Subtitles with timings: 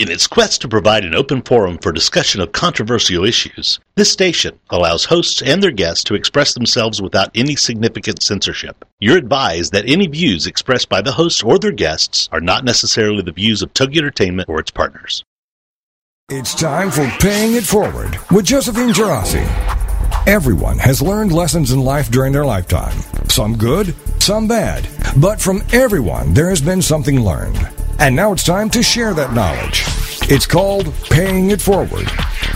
[0.00, 4.58] In its quest to provide an open forum for discussion of controversial issues, this station
[4.70, 8.86] allows hosts and their guests to express themselves without any significant censorship.
[8.98, 13.20] You're advised that any views expressed by the hosts or their guests are not necessarily
[13.20, 15.22] the views of Togi Entertainment or its partners.
[16.30, 19.44] It's time for Paying It Forward with Josephine Girassi.
[20.26, 22.96] Everyone has learned lessons in life during their lifetime.
[23.28, 24.88] Some good, some bad.
[25.18, 27.68] But from everyone, there has been something learned.
[28.00, 29.84] And now it's time to share that knowledge.
[30.22, 32.08] It's called Paying It Forward.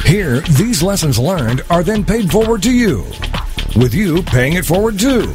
[0.06, 3.04] Here, these lessons learned are then paid forward to you,
[3.76, 5.34] with you paying it forward too.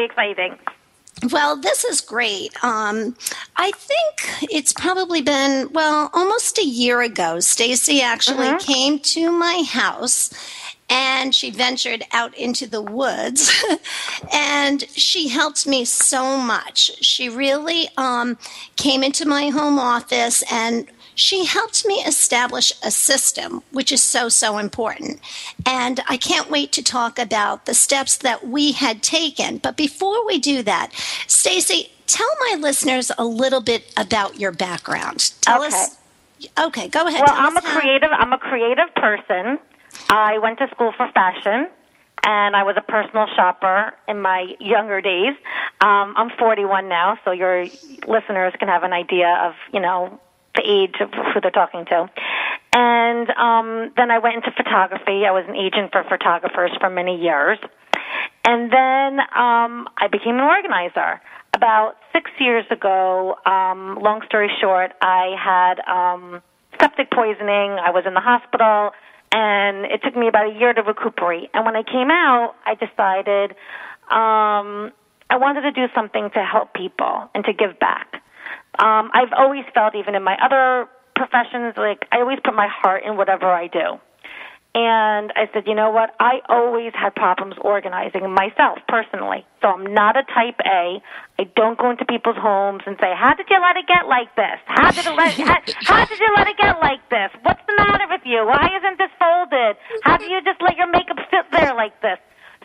[0.00, 0.58] Exciting.
[1.30, 2.52] Well, this is great.
[2.64, 3.16] Um,
[3.56, 7.38] I think it's probably been well almost a year ago.
[7.40, 8.60] Stacy actually Mhm.
[8.60, 10.30] came to my house
[10.90, 13.50] and she ventured out into the woods
[14.32, 16.90] and she helped me so much.
[17.00, 18.36] She really um,
[18.76, 24.28] came into my home office and she helped me establish a system, which is so,
[24.28, 25.20] so important.
[25.66, 29.58] And I can't wait to talk about the steps that we had taken.
[29.58, 30.92] But before we do that,
[31.26, 35.32] Stacy, tell my listeners a little bit about your background.
[35.40, 35.74] Tell Okay.
[35.74, 35.96] us.
[36.58, 37.22] Okay, go ahead.
[37.26, 38.10] Well, I'm a how- creative.
[38.12, 39.58] I'm a creative person.
[40.10, 41.68] I went to school for fashion,
[42.26, 45.34] and I was a personal shopper in my younger days.
[45.80, 47.66] Um, I'm 41 now, so your
[48.06, 50.20] listeners can have an idea of you know
[50.62, 52.10] age of who they're talking to.
[52.72, 55.24] And um, then I went into photography.
[55.26, 57.58] I was an agent for photographers for many years.
[58.44, 61.20] And then um, I became an organizer.
[61.54, 66.42] About six years ago, um, long story short, I had um,
[66.80, 67.78] septic poisoning.
[67.78, 68.90] I was in the hospital,
[69.30, 71.50] and it took me about a year to recuperate.
[71.54, 73.52] And when I came out, I decided
[74.10, 74.92] um,
[75.30, 78.20] I wanted to do something to help people and to give back.
[78.78, 83.02] Um, I've always felt, even in my other professions, like I always put my heart
[83.04, 83.98] in whatever I do.
[84.76, 86.10] And I said, you know what?
[86.18, 89.46] I always had problems organizing myself personally.
[89.62, 90.98] So I'm not a type A.
[91.38, 94.34] I don't go into people's homes and say, how did you let it get like
[94.34, 94.58] this?
[94.66, 97.30] How did it let, how, how did you let it get like this?
[97.46, 98.42] What's the matter with you?
[98.44, 99.76] Why isn't this folded?
[100.02, 102.18] How do you just let your makeup sit there like this?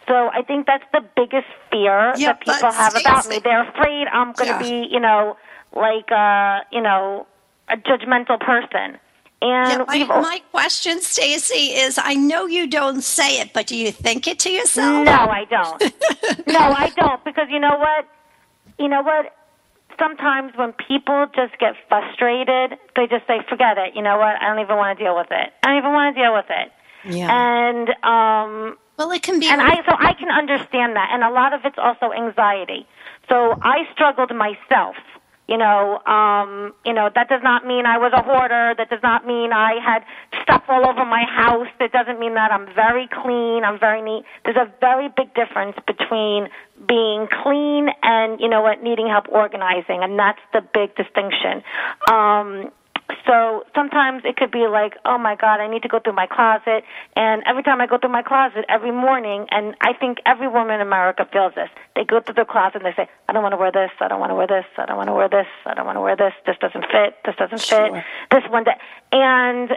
[0.07, 3.37] So I think that's the biggest fear Yeah, that people have about me.
[3.43, 4.65] They're afraid I'm going to Yeah.
[4.65, 5.37] be, you know,
[5.75, 7.27] like, a you know,
[7.67, 8.99] a judgmental person.
[9.41, 13.77] And Yeah, my, my question, Stacy, is I know you don't say it, but do
[13.77, 15.05] you think it to yourself?
[15.05, 15.81] No, I don't.
[16.47, 18.05] no, I don't because you know what?
[18.77, 19.33] You know what?
[19.97, 24.41] Sometimes when people just get frustrated, they just say, "Forget it." You know what?
[24.41, 25.53] I don't even want to deal with it.
[25.63, 26.71] I don't even want to deal with it.
[27.05, 27.29] Yeah.
[27.31, 29.47] And um well, it can be.
[29.47, 32.85] and I so I can understand that, and a lot of it's also anxiety.
[33.29, 34.95] So I struggled myself.
[35.49, 38.75] You know, um, you know that does not mean I was a hoarder.
[38.77, 40.05] That does not mean I had
[40.43, 41.67] stuff all over my house.
[41.79, 43.63] That doesn't mean that I'm very clean.
[43.65, 44.25] I'm very neat.
[44.45, 46.49] There's a very big difference between
[46.87, 51.63] being clean and you know what needing help organizing, and that's the big distinction.
[52.11, 52.69] Um,
[53.25, 56.27] so sometimes it could be like, oh my God, I need to go through my
[56.27, 56.83] closet.
[57.15, 60.75] And every time I go through my closet every morning, and I think every woman
[60.75, 61.69] in America feels this.
[61.95, 64.07] They go through their closet and they say, I don't want to wear this, I
[64.07, 66.01] don't want to wear this, I don't want to wear this, I don't want to
[66.01, 67.93] wear this, this doesn't fit, this doesn't Sure.
[67.95, 68.63] fit, this one.
[68.63, 68.75] Day.
[69.11, 69.71] And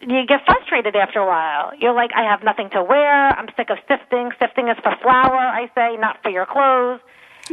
[0.00, 1.72] you get frustrated after a while.
[1.78, 3.28] You're like, I have nothing to wear.
[3.38, 4.30] I'm sick of sifting.
[4.40, 7.00] Sifting is for flour, I say, not for your clothes.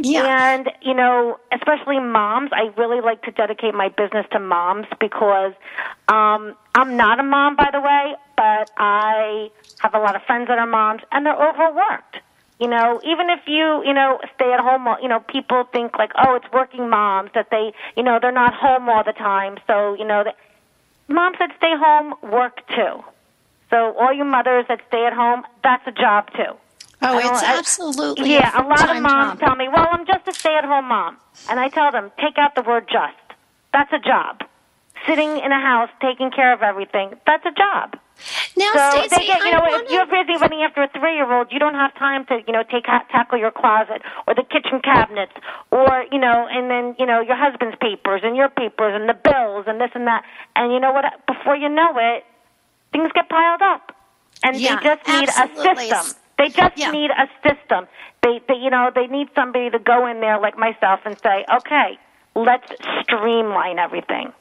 [0.02, 0.54] Yeah.
[0.54, 5.52] And, you know, especially moms, I really like to dedicate my business to moms because
[6.08, 10.48] um, I'm not a mom, by the way, but I have a lot of friends
[10.48, 12.18] that are moms, and they're overworked.
[12.58, 16.12] You know, even if you, you know, stay at home, you know, people think like,
[16.22, 19.56] oh, it's working moms that they, you know, they're not home all the time.
[19.66, 20.36] So, you know, that
[21.08, 23.02] moms that stay home work too.
[23.70, 26.56] So all you mothers that stay at home, that's a job too.
[27.02, 29.40] Oh, it's I- absolutely Yeah, a lot of moms job.
[29.40, 31.16] tell me, well, I'm just a stay at home mom.
[31.48, 33.16] And I tell them, take out the word just.
[33.72, 34.40] That's a job.
[35.06, 37.96] Sitting in a house taking care of everything, that's a job.
[38.54, 41.50] Now, So Stacey, they get, you know, wanna- if you're busy running after a three-year-old,
[41.50, 45.32] you don't have time to, you know, take tackle your closet or the kitchen cabinets
[45.70, 49.14] or, you know, and then, you know, your husband's papers and your papers and the
[49.14, 50.22] bills and this and that.
[50.54, 51.04] And you know what?
[51.26, 52.26] Before you know it,
[52.92, 53.96] things get piled up,
[54.42, 55.90] and Yeah, they just need absolutely.
[55.90, 56.19] a system.
[56.40, 56.90] They just Yeah.
[56.90, 57.86] need a system.
[58.22, 61.44] They, they, you know, they need somebody to go in there like myself and say,
[61.58, 61.98] okay,
[62.34, 62.66] let's
[63.02, 64.32] streamline everything.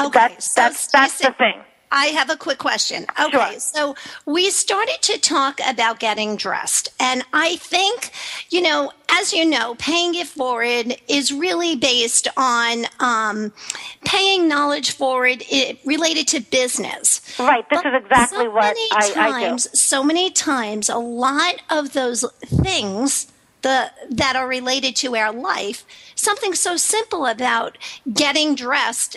[0.00, 1.60] Okay, that's so that's that's the thing.
[1.90, 3.06] I have a quick question.
[3.18, 3.58] Okay, Sure.
[3.60, 3.96] so
[4.26, 6.90] we started to talk about getting dressed.
[7.00, 8.10] And I think,
[8.50, 13.52] you know, as you know, paying it forward is really based on um,
[14.04, 17.20] paying knowledge forward it, related to business.
[17.38, 17.68] Right.
[17.70, 19.14] This But is exactly so what I, I do.
[19.14, 23.32] times, So many times, a lot of those things
[23.62, 27.76] the that are related to our life, something so simple about
[28.12, 29.16] getting dressed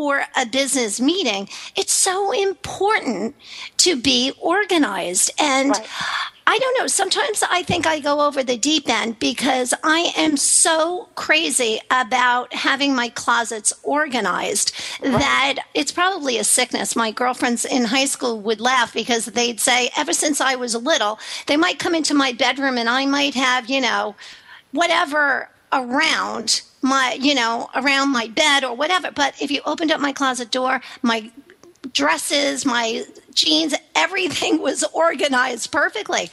[0.00, 3.34] for a business meeting, it's so important
[3.76, 5.30] to be organized.
[5.38, 5.86] And Right.
[6.46, 6.86] I don't know.
[6.86, 12.54] Sometimes I think I go over the deep end because I am so crazy about
[12.54, 16.96] having my closets organized that it's probably a sickness.
[16.96, 21.18] My girlfriends in high school would laugh because they'd say, ever since I was little,
[21.46, 24.16] they might come into my bedroom and I might have, you know,
[24.72, 29.10] whatever around my, you know, around my bed or whatever.
[29.10, 31.30] But if you opened up my closet door, my
[31.92, 33.04] dresses, my
[33.34, 36.30] jeans, everything was organized perfectly.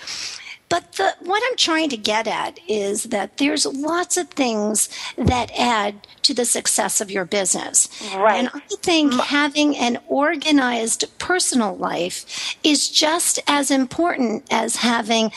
[0.70, 5.50] But the, what I'm trying to get at is that there's lots of things that
[5.58, 7.88] add to the success of your business.
[8.14, 8.36] Right.
[8.38, 15.32] And I think having an organized personal life is just as important as having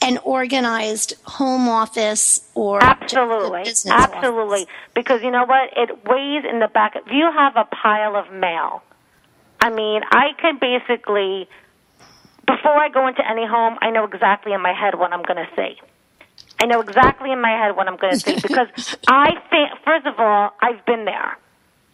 [0.00, 3.86] an organized home office or just a Absolutely, office.
[3.86, 4.66] absolutely.
[4.94, 5.70] Because you know what?
[5.76, 6.96] It weighs in the back.
[6.96, 8.82] If you have a pile of mail,
[9.60, 11.48] I mean, I can basically,
[12.46, 15.44] before I go into any home, I know exactly in my head what I'm going
[15.44, 15.80] to see.
[16.60, 18.68] I know exactly in my head what I'm going to see because
[19.08, 21.36] I think, first of all, I've been there.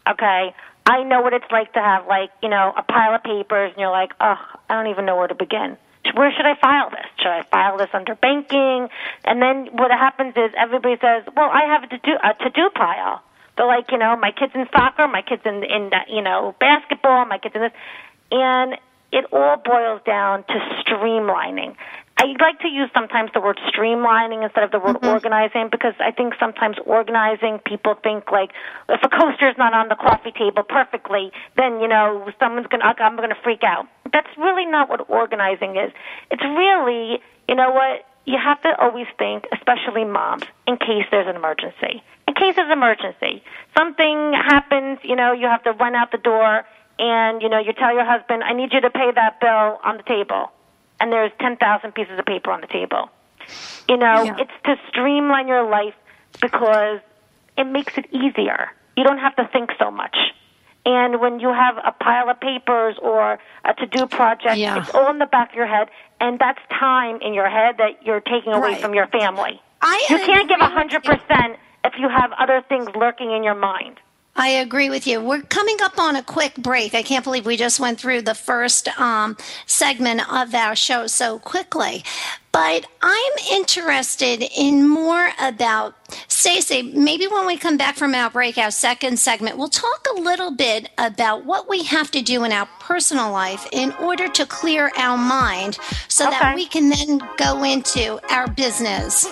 [0.08, 0.54] Okay,
[0.86, 3.80] I know what it's like to have like you know a pile of papers, and
[3.80, 4.36] you're like, oh,
[4.68, 5.78] I don't even know where to begin.
[6.12, 7.06] Where should I file this?
[7.18, 8.88] Should I file this under banking?
[9.24, 12.50] And then what happens is everybody says, well, I have a to do a to
[12.50, 13.22] do pile.
[13.56, 16.54] They're like, you know, my kids in soccer, my kids in in uh, you know
[16.60, 17.72] basketball, my kids in this,
[18.30, 18.76] and
[19.12, 21.76] it all boils down to streamlining.
[22.24, 25.12] I like to use sometimes the word streamlining instead of the word mm-hmm.
[25.12, 28.50] organizing because I think sometimes organizing people think like
[28.88, 32.94] if a coaster is not on the coffee table perfectly, then you know someone's gonna
[32.96, 33.86] I'm gonna freak out.
[34.10, 35.92] That's really not what organizing is.
[36.30, 41.28] It's really you know what you have to always think, especially moms, in case there's
[41.28, 42.02] an emergency.
[42.26, 43.44] In case an emergency,
[43.76, 46.64] something happens, you know, you have to run out the door,
[46.98, 49.98] and you know you tell your husband, I need you to pay that bill on
[49.98, 50.50] the table
[51.04, 53.10] and there's 10,000 pieces of paper on the table.
[53.90, 54.36] You know, Yeah.
[54.38, 55.92] it's to streamline your life
[56.40, 57.00] because
[57.58, 58.72] it makes it easier.
[58.96, 60.16] You don't have to think so much.
[60.86, 64.78] And when you have a pile of papers or a to do project, Yeah.
[64.78, 65.90] it's all in the back of your head,
[66.22, 68.78] and that's time in your head that you're taking away Right.
[68.80, 69.60] from your family.
[69.82, 70.98] I You can't give a agree with you.
[71.00, 74.00] 100% if you have other things lurking in your mind.
[74.36, 75.20] I agree with you.
[75.20, 76.92] We're coming up on a quick break.
[76.92, 79.36] I can't believe we just went through the first um,
[79.66, 82.02] segment of our show so quickly.
[82.50, 85.94] But I'm interested in more about
[86.28, 86.82] Stacey.
[86.82, 90.50] Maybe when we come back from our break, our second segment, we'll talk a little
[90.50, 94.90] bit about what we have to do in our personal life in order to clear
[94.96, 99.26] our mind so that we can then go into our business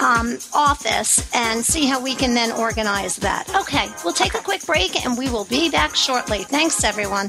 [0.00, 3.48] um, office and see how we can then organize that.
[3.54, 6.44] Okay, we'll take a quick break and we will be back shortly.
[6.44, 7.28] Thanks, everyone.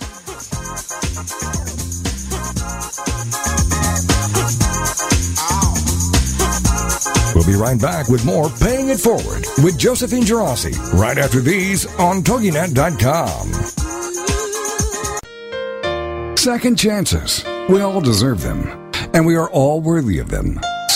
[7.34, 11.86] We'll be right back with more Paying It Forward with Josephine Gerasi right after these
[11.98, 13.52] on TogiNet.com.
[16.38, 17.44] Second chances.
[17.70, 18.68] We all deserve them,
[19.14, 20.60] and we are all worthy of them.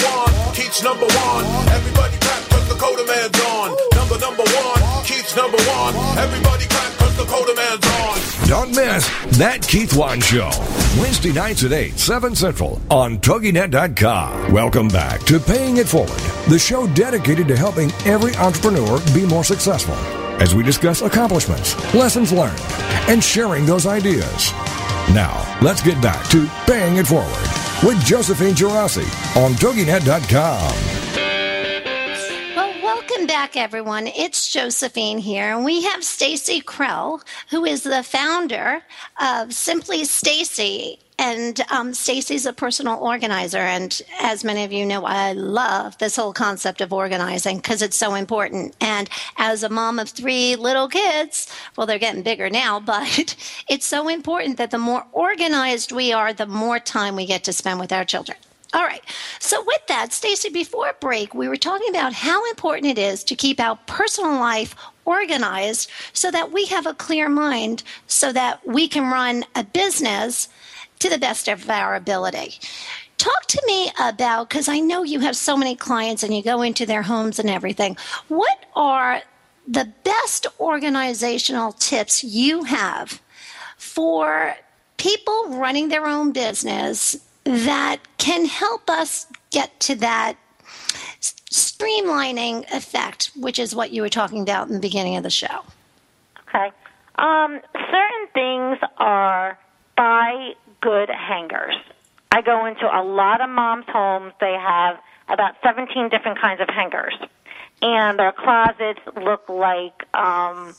[0.71, 1.43] Keith's number one.
[1.67, 3.77] Everybody clap cause Dakota Man's on.
[3.93, 5.93] Number number one, Keith's number one.
[6.17, 8.47] Everybody clap cause Dakota Man's on.
[8.47, 10.49] Don't miss That Keith Wann Show.
[10.97, 14.53] Wednesday nights at 8, 7 Central on TogiNet.com.
[14.53, 19.43] Welcome back to Paying It Forward, the show dedicated to helping every entrepreneur be more
[19.43, 19.95] successful
[20.41, 22.61] as we discuss accomplishments, lessons learned,
[23.09, 24.53] and sharing those ideas.
[25.13, 31.00] Now, let's get back to Paying It Forward with Josephine Girassi on TogiNet.com.
[33.11, 34.07] Welcome back, everyone.
[34.07, 38.83] It's Josephine here, and we have Stacy Krell, who is the founder
[39.19, 40.97] of Simply Stacy.
[41.19, 46.15] And um, Stacy's a personal organizer, and as many of you know, I love this
[46.15, 48.77] whole concept of organizing because it's so important.
[48.79, 53.35] And as a mom of three little kids, well, they're getting bigger now, but
[53.67, 57.51] it's so important that the more organized we are, the more time we get to
[57.51, 58.37] spend with our children.
[58.73, 59.03] All right.
[59.39, 63.35] So with that, Stacy, before break, we were talking about how important it is to
[63.35, 68.87] keep our personal life organized so that we have a clear mind so that we
[68.87, 70.47] can run a business
[70.99, 72.59] to the best of our ability.
[73.17, 76.61] Talk to me about because I know you have so many clients and you go
[76.61, 77.97] into their homes and everything.
[78.29, 79.21] What are
[79.67, 83.21] the best organizational tips you have
[83.77, 84.55] for
[84.97, 90.37] people running their own business that can help us get to that
[91.19, 95.61] streamlining effect, which is what you were talking about in the beginning of the show.
[96.47, 96.71] Okay.
[97.15, 99.57] Um, certain things are
[99.97, 101.75] buy good hangers.
[102.31, 104.33] I go into a lot of moms' homes.
[104.39, 107.13] They have about 17 different kinds of hangers,
[107.81, 110.73] and their closets look like um,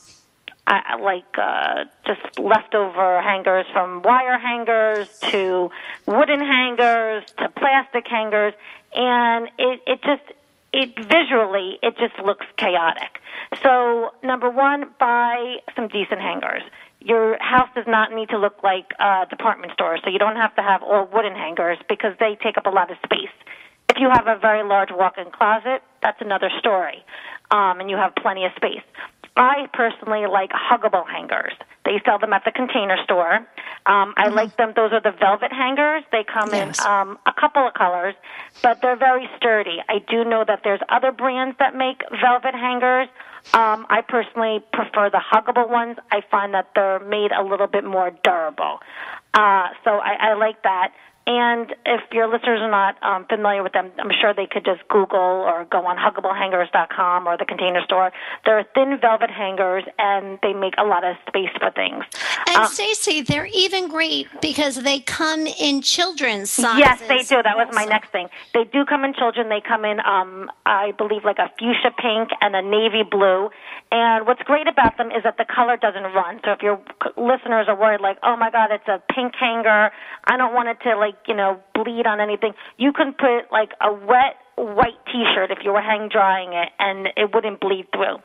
[0.67, 5.71] I, like uh, just leftover hangers from wire hangers to
[6.07, 8.55] wooden hangers to plastic hangers,
[8.95, 10.23] and it it just
[10.73, 13.19] it visually it just looks chaotic.
[13.63, 16.63] So number one, buy some decent hangers.
[17.01, 20.55] Your house does not need to look like a department store, so you don't have
[20.55, 23.35] to have all wooden hangers because they take up a lot of space.
[23.91, 27.05] If you have a very large walk-in closet, that's another story,
[27.51, 28.81] um, and you have plenty of space.
[29.37, 31.53] I personally like huggable hangers.
[31.85, 33.37] They sell them at the container store.
[33.87, 34.73] Um, I like them.
[34.77, 36.05] Those are the velvet hangers.
[36.13, 36.79] They come Yes.
[36.81, 38.15] in um, a couple of colors,
[38.63, 39.83] but they're very sturdy.
[39.89, 43.09] I do know that there's other brands that make velvet hangers.
[43.55, 45.97] Um, I personally prefer the huggable ones.
[46.13, 48.81] I find that they're made a little bit more durable.
[49.35, 50.93] Uh, so I, I like that.
[51.25, 54.87] And if your listeners are not um, familiar with them, I'm sure they could just
[54.89, 58.11] Google or go on huggablehangers.com or the container store.
[58.45, 62.05] They're thin velvet hangers, and they make a lot of space for things.
[62.49, 66.79] And Um, Stacey, they're even great because they come in children's sizes.
[66.81, 67.41] Yes, they do.
[67.41, 68.29] That was my next thing.
[68.53, 69.49] They do come in children.
[69.49, 73.51] They come in, um, I believe, like a fuchsia pink and a navy blue.
[73.93, 76.41] And what's great about them is that the color doesn't run.
[76.45, 76.81] So if your
[77.17, 79.93] listeners are worried, like, oh my God, it's a pink hanger,
[80.25, 83.73] I don't want it to, like, you know, bleed on anything, you can put, like,
[83.81, 87.87] a wet white t shirt if you were hang drying it, and it wouldn't bleed
[87.93, 88.17] through.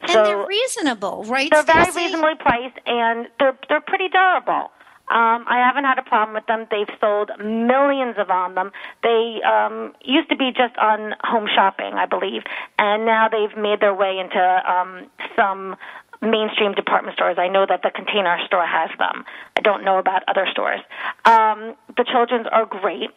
[0.00, 1.50] And So they're reasonable, right?
[1.50, 2.06] they're very Stacey?
[2.06, 4.70] reasonably priced and they're they're pretty durable.
[5.10, 6.66] Um, I haven't had a problem with them.
[6.70, 8.72] They've sold millions of on them.
[9.02, 12.42] They um, used to be just on Home Shopping, I believe,
[12.78, 15.76] and now they've made their way into um, some
[16.24, 17.36] mainstream department stores.
[17.38, 19.24] I know that the Container Store has them.
[19.56, 20.80] I don't know about other stores.
[21.24, 23.10] Um, the children's are great.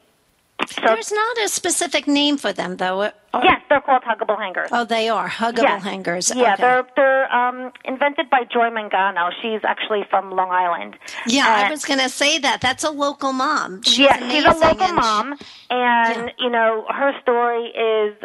[0.70, 3.04] So There's not a specific name for them, though.
[3.04, 4.70] Or- yes, they're called huggable hangers.
[4.72, 5.84] Oh, they are huggable Yes.
[5.84, 6.32] hangers.
[6.36, 6.62] Yeah, Okay.
[6.64, 9.30] they're they're um, invented by Joy Mangano.
[9.42, 10.98] She's actually from Long Island.
[11.28, 12.60] Yeah, I was going to say that.
[12.62, 13.84] That's a local mom.
[13.84, 15.36] She's yeah, she's a local and she- mom,
[15.70, 18.16] and you know her story is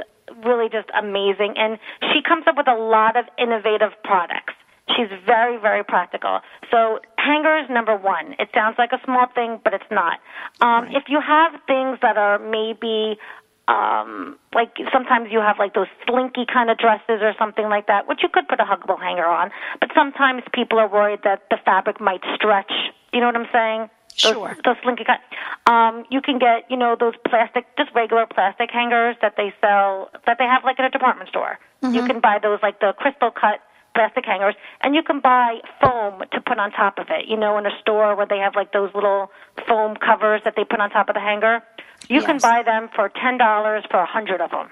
[0.44, 1.78] really just amazing, and
[2.12, 4.54] she comes up with a lot of innovative products.
[4.96, 6.40] She's very, very practical.
[6.70, 8.34] So hangers, number one.
[8.38, 10.18] It sounds like a small thing, but it's not.
[10.60, 13.18] Um, If you have things that are maybe
[13.68, 18.08] um, like sometimes you have like those slinky kind of dresses or something like that,
[18.08, 19.50] which you could put a huggable hanger on.
[19.80, 22.72] But sometimes people are worried that the fabric might stretch.
[23.12, 23.90] You know what I'm saying?
[24.22, 24.56] Those, Sure.
[24.64, 25.20] Those slinky kind.
[25.66, 30.10] Um, you can get you know those plastic, just regular plastic hangers that they sell
[30.26, 31.58] that they have like in a department store.
[31.82, 33.60] You can buy those like the crystal cut
[33.94, 37.26] plastic hangers, and you can buy foam to put on top of it.
[37.28, 39.30] You know, in a store where they have like those little
[39.66, 41.62] foam covers that they put on top of the hanger.
[42.08, 44.68] You can buy them for ten dollars for a hundred of them.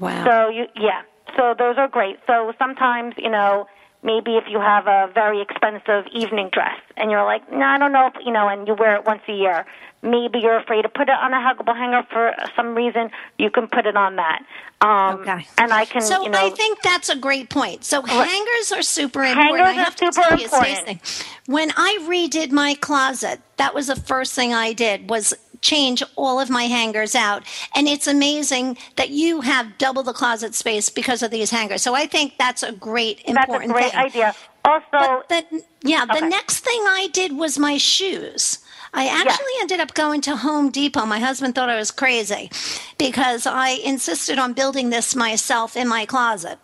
[0.00, 0.24] Wow.
[0.24, 1.02] So you, yeah.
[1.36, 2.18] So those are great.
[2.26, 3.66] So sometimes, you know,
[4.04, 7.90] maybe if you have a very expensive evening dress and you're like, no, I don't
[7.92, 9.66] know, if, you know, and you wear it once a year,
[10.02, 13.10] maybe you're afraid to put it on a huggable hanger for some reason.
[13.38, 14.42] You can put it on that.
[14.82, 15.46] Um, Okay.
[15.56, 17.84] And I can, So you know, I think that's a great point.
[17.84, 19.66] So hangers are super important.
[19.66, 21.24] Hangers I are to super important.
[21.46, 25.32] When I redid my closet, that was the first thing I did was
[25.64, 27.42] change all of my hangers out.
[27.74, 31.82] And it's amazing that you have double the closet space because of these hangers.
[31.82, 34.00] So I think that's a great important that's a great thing.
[34.00, 34.34] idea.
[34.64, 38.60] Also, But the, yeah, the next thing I did was my shoes.
[38.94, 41.04] I actually ended up going to Home Depot.
[41.04, 42.50] My husband thought I was crazy
[42.96, 46.58] because I insisted on building this myself in my closet.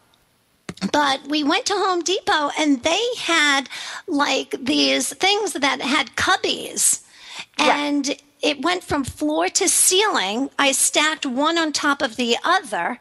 [0.93, 3.69] But we went to Home Depot and they had
[4.07, 7.03] like these things that had cubbies.
[7.59, 10.51] And it went from floor to ceiling.
[10.59, 12.99] I stacked one on top of the other,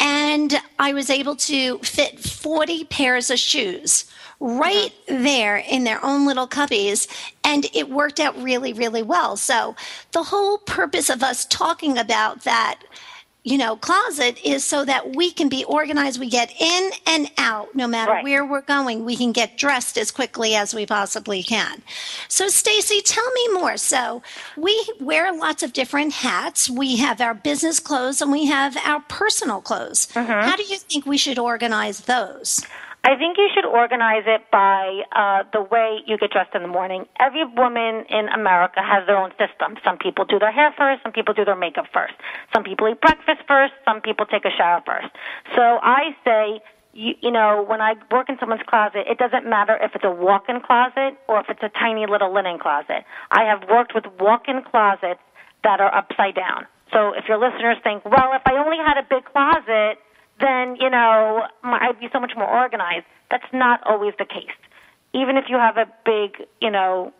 [0.00, 4.04] and I was able to fit 40 pairs of shoes
[4.38, 5.22] right mm-hmm.
[5.22, 7.08] there in their own little cubbies.
[7.42, 9.36] And it worked out really, really well.
[9.36, 9.74] So,
[10.12, 12.80] the whole purpose of us talking about that
[13.46, 16.18] you know, closet is so that we can be organized.
[16.18, 18.24] We get in and out no matter Right.
[18.24, 19.04] where we're going.
[19.04, 21.80] We can get dressed as quickly as we possibly can.
[22.26, 23.76] So, Stacy, tell me more.
[23.76, 24.20] So,
[24.56, 26.68] we wear lots of different hats.
[26.68, 30.08] We have our business clothes and we have our personal clothes.
[30.14, 30.28] Mm-hmm.
[30.28, 32.66] How do you think we should organize those?
[33.06, 36.68] I think you should organize it by uh, the way you get dressed in the
[36.68, 37.06] morning.
[37.20, 39.78] Every woman in America has their own system.
[39.84, 42.14] Some people do their hair first, some people do their makeup first.
[42.52, 45.06] Some people eat breakfast first, some people take a shower first.
[45.54, 46.60] So I say,
[46.94, 50.10] you, you know, when I work in someone's closet, it doesn't matter if it's a
[50.10, 53.06] walk in closet or if it's a tiny little linen closet.
[53.30, 55.22] I have worked with walk in closets
[55.62, 56.66] that are upside down.
[56.92, 60.02] So if your listeners think, well, if I only had a big closet,
[60.40, 63.06] then you know I'd be so much more organized.
[63.30, 64.54] That's not always the case.
[65.14, 67.12] Even if you have a big, you know,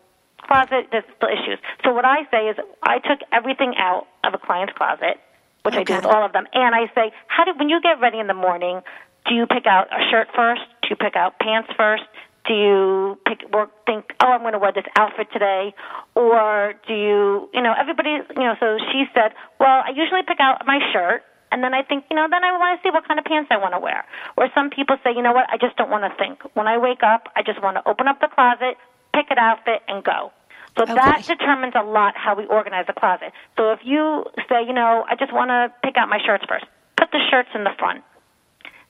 [0.45, 1.59] closet, there's still issues.
[1.83, 5.19] So what I say is, I took everything out of a client's closet,
[5.63, 7.99] which I do with all of them, and I say, how do when you get
[7.99, 8.81] ready in the morning,
[9.27, 10.61] do you pick out a shirt first?
[10.83, 12.03] Do you pick out pants first?
[12.47, 15.73] Do you pick work think, oh, I'm going to wear this outfit today,
[16.15, 18.55] or do you, you know, everybody, you know?
[18.59, 21.23] So she said, well, I usually pick out my shirt.
[21.51, 23.49] And then I think, you know, then I want to see what kind of pants
[23.51, 24.05] I want to wear.
[24.35, 26.43] Or some people say, you know what, I just don't want to think.
[26.55, 28.75] When I wake up, I just want to open up the closet,
[29.13, 30.31] pick an outfit, and go.
[30.77, 33.33] So that determines a lot how we organize the closet.
[33.57, 36.65] So if you say, you know, I just want to pick out my shirts first,
[36.97, 38.03] put the shirts in the front.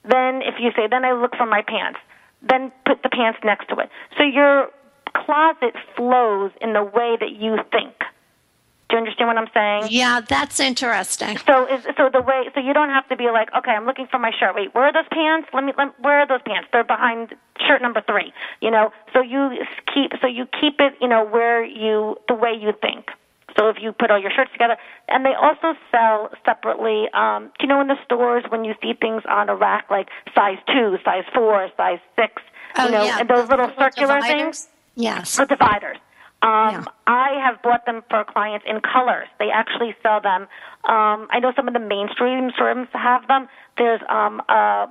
[0.04, 2.00] Then if you say, then I look for my pants,
[2.42, 3.90] then put the pants next to it.
[4.18, 4.68] So your
[5.16, 7.94] closet flows in the way that you think.
[8.90, 9.92] Do you understand what I'm saying?
[9.92, 11.38] Yeah, that's interesting.
[11.46, 14.08] So is so the way so you don't have to be like, okay, I'm looking
[14.08, 14.56] for my shirt.
[14.56, 15.50] Wait, where are those pants?
[15.54, 16.70] Let me let, where are those pants?
[16.72, 17.36] They're behind
[17.68, 18.32] shirt number 3.
[18.62, 19.52] You know, so you
[19.94, 23.08] keep so you keep it, you know, where you the way you think.
[23.60, 24.78] So if you put all your shirts together,
[25.10, 27.10] and they also sell separately.
[27.14, 30.08] Um, do you know in the stores when you see things on a rack like
[30.36, 32.42] size two, size four, size six,
[32.78, 33.20] Oh, you know, yeah.
[33.20, 34.28] and those little the circular dividers?
[34.62, 34.68] things?
[34.96, 35.36] Yes.
[35.38, 35.98] The dividers.
[36.48, 36.86] Um, Yeah.
[37.08, 39.28] I have bought them for clients in colors.
[39.38, 40.44] They actually sell them.
[40.86, 43.50] Um, I know some of the mainstream stores have them.
[43.78, 44.88] There's um, a,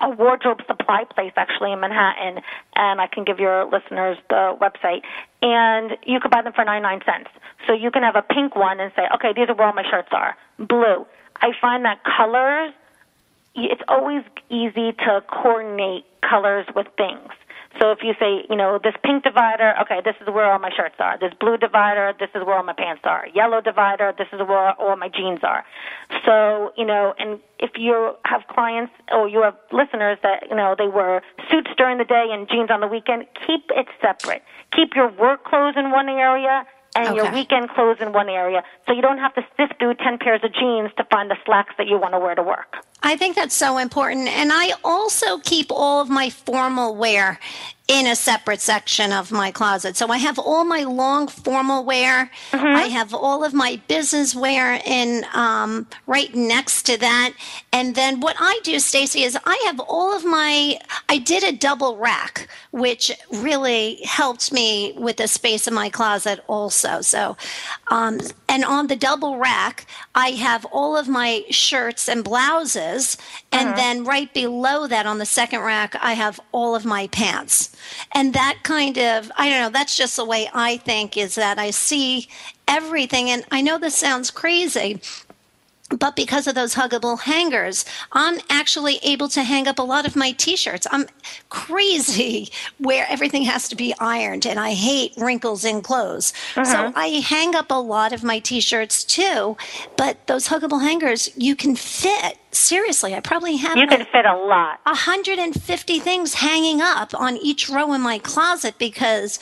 [0.00, 2.42] a wardrobe supply place actually in Manhattan,
[2.74, 5.02] and I can give your listeners the website.
[5.42, 7.30] And you could buy them for 99 cents.
[7.66, 9.88] So you can have a pink one and say, okay, these are where all my
[9.88, 10.36] shirts are.
[10.58, 11.06] Blue.
[11.40, 12.72] I find that colors
[13.54, 17.30] it's always easy to coordinate colors with things.
[17.80, 20.70] So if you say, you know, this pink divider, okay, this is where all my
[20.74, 21.18] shirts are.
[21.18, 23.26] This blue divider, this is where all my pants are.
[23.34, 25.64] Yellow divider, this is where all my jeans are.
[26.24, 30.74] So, you know, and if you have clients or you have listeners that, you know,
[30.76, 34.42] they wear suits during the day and jeans on the weekend, keep it separate.
[34.72, 38.92] Keep your work clothes in one area and your weekend clothes in one area so
[38.92, 41.86] you don't have to sift through 10 pairs of jeans to find the slacks that
[41.86, 42.76] you want to wear to work.
[43.04, 44.28] I think that's so important.
[44.28, 47.38] And I also keep all of my formal wear
[47.86, 49.94] in a separate section of my closet.
[49.94, 52.30] So I have all my long formal wear.
[52.74, 57.34] I have all of my business wear in um, right next to that.
[57.74, 60.78] And then what I do, Stacy, is I have all of my.
[61.10, 66.40] I did a double rack, which really helped me with the space in my closet
[66.48, 67.02] also.
[67.02, 67.36] So,
[67.90, 72.93] um, and on the double rack, I have all of my shirts and blouses,
[73.52, 73.76] and uh-huh.
[73.76, 77.74] then right below that on the second rack, I have all of my pants.
[78.12, 81.58] And that kind of, I don't know, that's just the way I think is that
[81.58, 82.28] I see
[82.68, 83.30] everything.
[83.30, 85.00] And I know this sounds crazy,
[85.90, 90.16] but because of those huggable hangers, I'm actually able to hang up a lot of
[90.16, 90.86] my t-shirts.
[90.90, 91.06] I'm
[91.50, 96.32] crazy where everything has to be ironed and I hate wrinkles in clothes.
[96.54, 96.92] So uh-huh.
[96.96, 99.56] I hang up a lot of my t-shirts too,
[99.96, 102.38] but those huggable hangers you can fit.
[102.50, 104.80] Seriously, I probably have You can fit a lot.
[104.84, 109.38] 150 things hanging up on each row in my closet because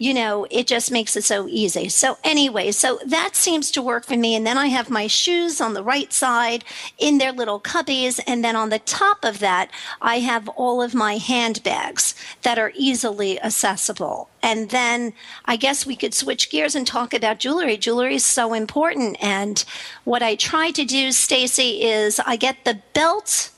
[0.00, 1.88] you know it just makes it so easy.
[1.90, 4.34] So anyway so that seems to work for me.
[4.34, 6.64] And then i have my shoes on the right side
[6.98, 8.18] in their little cubbies.
[8.26, 12.72] And then on the top of that i have all of my handbags that are
[12.74, 14.30] easily accessible.
[14.42, 15.12] And then
[15.44, 17.76] i guess we could switch gears and talk about jewelry.
[17.76, 19.22] Jewelry is so important.
[19.22, 19.62] And
[20.04, 23.50] what i try to do stacy is i get the belt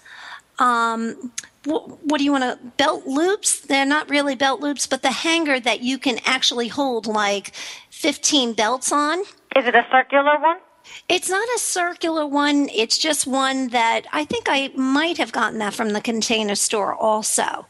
[0.59, 1.33] um,
[1.65, 3.61] what, what do you want to belt loops?
[3.61, 7.53] They're not really belt loops, but the hanger that you can actually hold like
[7.91, 9.21] 15 belts on.
[9.55, 10.59] Is it a circular one?
[11.09, 12.69] It's not a circular one.
[12.75, 16.95] It's just one that I think I might have gotten that from the container store
[16.95, 17.67] also.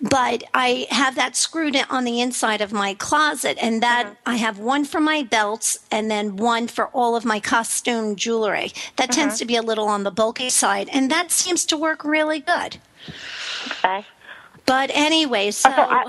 [0.00, 4.14] But I have that screwed on the inside of my closet, and that mm-hmm.
[4.26, 8.72] I have one for my belts and then one for all of my costume jewelry.
[8.96, 9.20] That mm-hmm.
[9.20, 12.40] tends to be a little on the bulky side, and that seems to work really
[12.40, 12.78] good.
[13.66, 14.04] Okay.
[14.66, 16.06] But anyway, so I-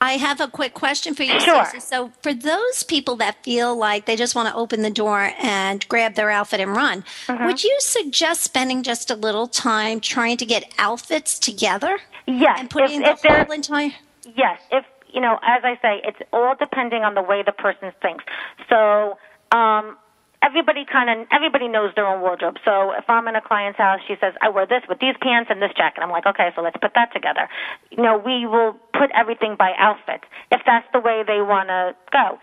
[0.00, 1.64] I have a quick question for you, Sure.
[1.80, 5.86] So for those people that feel like they just want to open the door and
[5.88, 7.46] grab their outfit and run, Mm-hmm.
[7.46, 12.56] would you suggest spending just a little time trying to get outfits together Yes.
[12.60, 13.92] and putting if, if the there- whole entire?
[14.36, 17.92] Yes, if you know, as I say, it's all depending on the way the person
[18.02, 18.24] thinks.
[18.68, 19.16] So,
[19.52, 19.96] um,
[20.44, 22.56] everybody kind of everybody knows their own wardrobe.
[22.64, 25.50] So, if I'm in a client's house, she says, "I wear this with these pants
[25.50, 27.48] and this jacket." I'm like, "Okay, so let's put that together."
[27.90, 31.94] You know, we will put everything by outfit if that's the way they want to
[32.12, 32.38] go.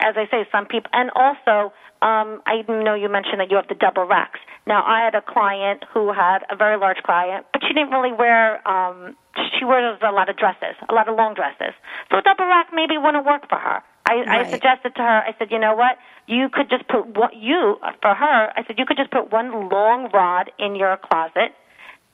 [0.00, 3.68] As I say, some people, and also, um, I know you mentioned that you have
[3.68, 4.40] the double racks.
[4.66, 8.12] Now, I had a client who had a very large client, but she didn't really
[8.12, 8.66] wear.
[8.66, 9.14] Um,
[9.58, 11.74] she wears a lot of dresses, a lot of long dresses.
[12.10, 13.82] So a double rack maybe wouldn't work for her.
[14.06, 15.96] I, I suggested to her, I said, you know what?
[16.26, 18.52] You could just put what you for her.
[18.56, 21.54] I said you could just put one long rod in your closet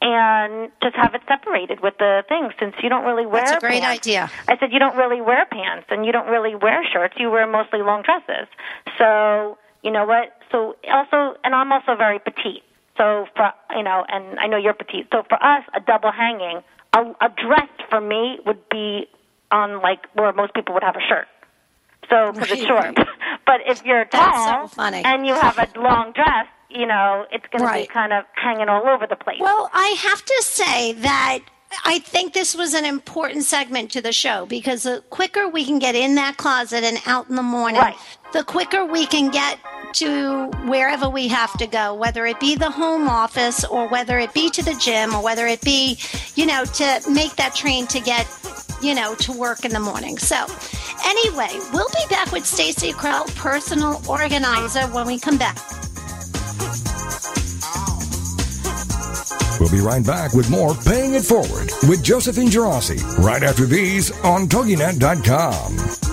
[0.02, 3.60] and just have it separated with the things since you don't really wear That's a
[3.60, 4.06] great pants.
[4.06, 4.30] idea.
[4.48, 7.14] I said you don't really wear pants and you don't really wear shirts.
[7.18, 8.48] You wear mostly long dresses.
[8.96, 10.36] So you know what?
[10.50, 12.62] So also, and I'm also very petite.
[12.96, 15.08] So for you know, and I know you're petite.
[15.12, 19.06] So for us, a double hanging, a, a dress for me would be
[19.50, 21.26] on like where most people would have a shirt.
[22.10, 22.96] So because it's Right.
[22.96, 23.08] short.
[23.46, 27.64] but if you're tall so and you have a long dress, you know, it's going
[27.66, 29.38] to be kind of hanging all over the place.
[29.40, 31.40] Well, I have to say that
[31.84, 35.78] I think this was an important segment to the show because the quicker we can
[35.78, 37.96] get in that closet and out in the morning, Right.
[38.32, 39.58] the quicker we can get
[39.94, 44.32] to wherever we have to go, whether it be the home office or whether it
[44.34, 45.98] be to the gym or whether it be,
[46.36, 48.26] you know, to make that train to get,
[48.82, 50.16] you know, to work in the morning.
[50.18, 50.46] So,
[51.04, 55.58] anyway, we'll be back with Stacy Krell, personal organizer, when we come back.
[59.60, 64.10] We'll be right back with more Paying It Forward with Josephine Gerasi right after these
[64.22, 66.09] on TogiNet.com.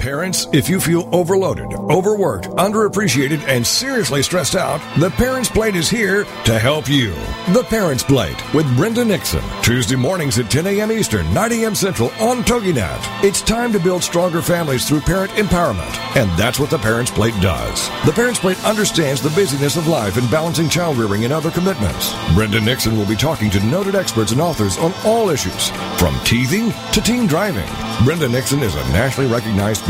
[0.00, 5.90] Parents, if you feel overloaded, overworked, underappreciated, and seriously stressed out, The Parents Plate is
[5.90, 7.10] here to help you.
[7.52, 9.42] The Parents Plate with Brenda Nixon.
[9.62, 10.90] Tuesday mornings at 10 a.m.
[10.90, 11.74] Eastern, 9 a.m.
[11.74, 13.22] Central on TogiNet.
[13.22, 15.94] It's time to build stronger families through parent empowerment.
[16.16, 17.90] And that's what The Parents Plate does.
[18.06, 22.14] The Parents Plate understands the busyness of life and balancing child rearing and other commitments.
[22.32, 26.72] Brenda Nixon will be talking to noted experts and authors on all issues, from teething
[26.92, 27.68] to teen driving.
[28.02, 29.89] Brenda Nixon is a nationally recognized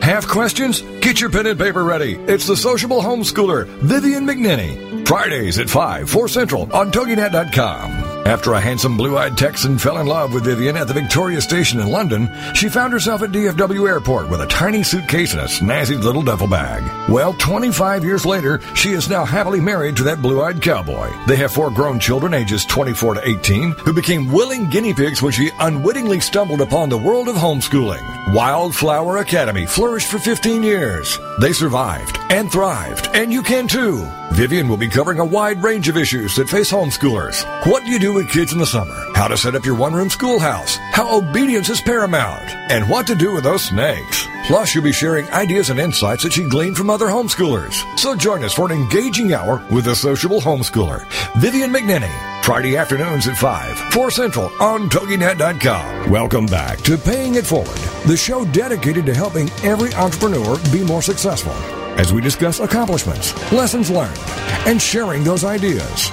[0.00, 0.82] Have questions?
[1.00, 2.14] Get your pen and paper ready.
[2.14, 5.06] It's the sociable homeschooler, Vivian McNinney.
[5.06, 8.12] Fridays at 5, 4 Central on TogiNet.com.
[8.24, 11.88] After a handsome blue-eyed Texan fell in love with Vivian at the Victoria Station in
[11.88, 16.22] London, she found herself at DFW Airport with a tiny suitcase and a snazzy little
[16.22, 16.82] duffel bag.
[17.10, 21.10] Well, 25 years later, she is now happily married to that blue-eyed cowboy.
[21.26, 25.32] They have four grown children ages 24 to 18 who became willing guinea pigs when
[25.32, 28.21] she unwittingly stumbled upon the world of homeschooling.
[28.28, 31.18] Wildflower Academy flourished for 15 years.
[31.40, 34.08] They survived and thrived, and you can too.
[34.32, 37.44] Vivian will be covering a wide range of issues that face homeschoolers.
[37.66, 38.94] What do you do with kids in the summer?
[39.14, 40.76] How to set up your one room schoolhouse?
[40.92, 42.48] How obedience is paramount?
[42.70, 44.26] And what to do with those snakes?
[44.46, 47.82] Plus, you'll be sharing ideas and insights that she gleaned from other homeschoolers.
[47.98, 51.06] So join us for an engaging hour with the sociable homeschooler,
[51.40, 52.12] Vivian McNinney.
[52.42, 56.10] Friday afternoons at 5, 4 Central on TogiNet.com.
[56.10, 61.02] Welcome back to Paying It Forward, the show dedicated to helping every entrepreneur be more
[61.02, 61.52] successful
[61.98, 64.18] as we discuss accomplishments, lessons learned,
[64.66, 66.10] and sharing those ideas.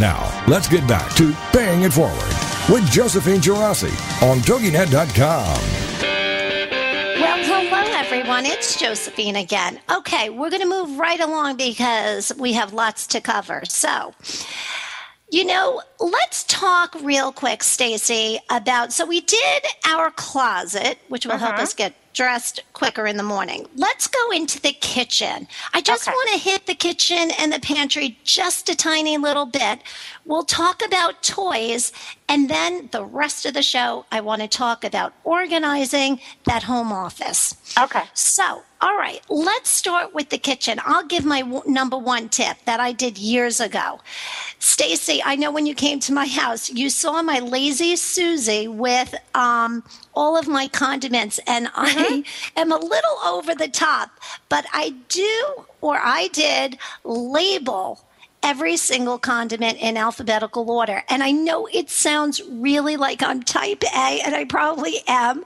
[0.00, 2.34] Now, let's get back to Paying It Forward
[2.68, 3.92] with Josephine Girassi
[4.28, 5.79] on TogiNet.com.
[7.62, 8.46] Hello everyone.
[8.46, 9.80] It's Josephine again.
[9.94, 13.66] Okay, we're going to move right along because we have lots to cover.
[13.66, 14.14] So,
[15.30, 21.36] you know, let's talk real quick, Stacy, about so we did our closet, which will
[21.36, 21.64] help uh-huh.
[21.64, 23.66] us get dressed quicker in the morning.
[23.76, 25.46] Let's go into the kitchen.
[25.74, 26.12] I just Okay.
[26.12, 29.80] want to hit the kitchen and the pantry just a tiny little bit.
[30.24, 31.92] We'll talk about toys,
[32.28, 36.92] and then the rest of the show, I want to talk about organizing that home
[36.92, 37.54] office.
[37.78, 38.02] Okay.
[38.14, 40.80] So, all right, let's start with the kitchen.
[40.84, 44.00] I'll give my w- number one tip that I did years ago.
[44.58, 49.14] Stacy, I know when you came to my house, you saw my lazy Susie with
[49.34, 49.82] um,
[50.20, 52.60] all of my condiments, and I uh-huh.
[52.60, 54.10] am a little over the top,
[54.50, 58.04] but I do, or I did, label
[58.42, 61.02] every single condiment in alphabetical order.
[61.08, 65.42] And I know it sounds really like I'm type A, and I probably am.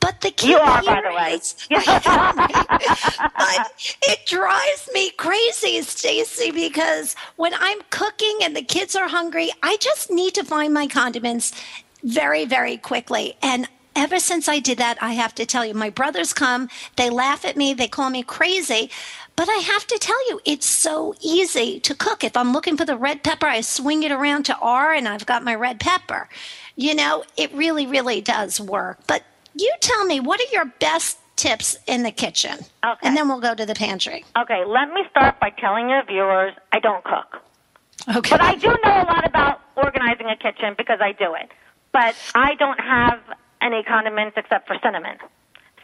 [0.00, 1.34] But the key You are, by the way.
[1.34, 9.06] is- but it drives me crazy, Stacy, because when I'm cooking and the kids are
[9.06, 11.52] hungry, I just need to find my condiments
[12.02, 13.36] very, very quickly.
[13.40, 17.10] And ever since I did that, I have to tell you, my brothers come, they
[17.10, 18.90] laugh at me, they call me crazy.
[19.36, 22.22] But I have to tell you, it's so easy to cook.
[22.22, 25.26] If I'm looking for the red pepper, I swing it around to R and I've
[25.26, 26.28] got my red pepper.
[26.76, 28.98] You know, it really, really does work.
[29.06, 29.24] But
[29.54, 32.58] you tell me, what are your best tips in the kitchen?
[32.84, 32.98] Okay.
[33.02, 34.24] And then we'll go to the pantry.
[34.38, 37.42] Okay, let me start by telling your viewers I don't cook.
[38.14, 38.30] Okay.
[38.30, 41.50] But I do know a lot about organizing a kitchen because I do it.
[41.92, 43.20] But I don't have
[43.62, 45.16] any condiments except for cinnamon.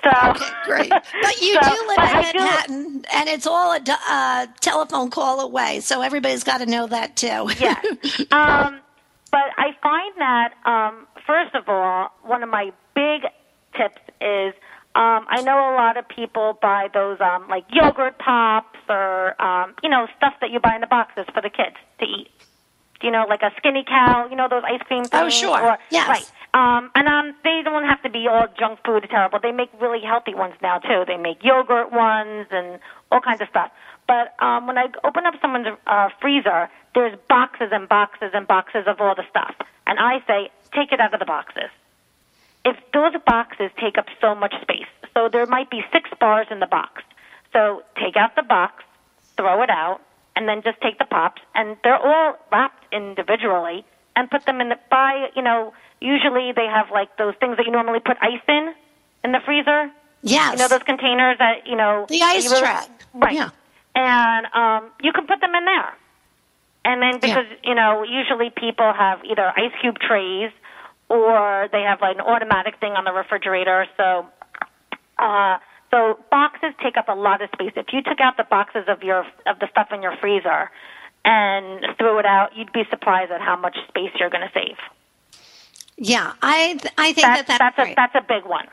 [0.04, 0.34] So
[0.64, 0.90] Great.
[1.22, 5.40] But you So, do live in Manhattan, and it's all a d- uh, telephone call
[5.40, 5.80] away.
[5.80, 7.26] So everybody's got to know that too.
[7.58, 7.84] yes.
[8.30, 8.80] Um,
[9.32, 13.22] but I find that um, first of all, one of my big
[13.76, 14.54] tips is
[14.94, 19.74] um, I know a lot of people buy those um, like yogurt pops or um,
[19.82, 22.30] you know stuff that you buy in the boxes for the kids to eat.
[23.02, 24.26] You know, like a skinny cow.
[24.30, 25.10] You know those ice cream things.
[25.12, 25.60] Oh, sure.
[25.60, 26.08] Or, Yes.
[26.08, 26.32] Right.
[26.56, 29.38] Um, and um, they don't have to be all junk food terrible.
[29.38, 31.04] They make really healthy ones now too.
[31.06, 32.78] They make yogurt ones and
[33.12, 33.70] all kinds of stuff.
[34.08, 38.84] But um, when I open up someone's uh, freezer, there's boxes and boxes and boxes
[38.86, 39.54] of all the stuff,
[39.86, 41.68] and I say, take it out of the boxes.
[42.64, 46.60] If those boxes take up so much space, so there might be six bars in
[46.60, 47.02] the box.
[47.52, 48.82] So take out the box,
[49.36, 50.00] throw it out,
[50.36, 53.84] and then just take the pops, and they're all wrapped individually,
[54.16, 55.28] and put them in the buy.
[55.36, 58.74] You know, usually they have like those things that you normally put ice in
[59.22, 59.90] in the freezer.
[60.22, 60.52] Yes.
[60.52, 62.62] You know those containers that you know The ice really-
[63.14, 63.32] right?
[63.32, 63.50] Yeah.
[63.94, 65.94] And um, you can put them in there.
[66.84, 70.50] And then because you know usually people have either ice cube trays
[71.08, 73.86] or they have like an automatic thing on the refrigerator.
[73.96, 74.26] So
[75.18, 75.58] uh,
[75.90, 77.72] so boxes take up a lot of space.
[77.76, 80.70] If you took out the boxes of your of the stuff in your freezer
[81.26, 84.76] and throw it out, you'd be surprised at how much space you're going to save.
[85.98, 88.66] Yeah, I I think That's that that's, that's a that's a big one.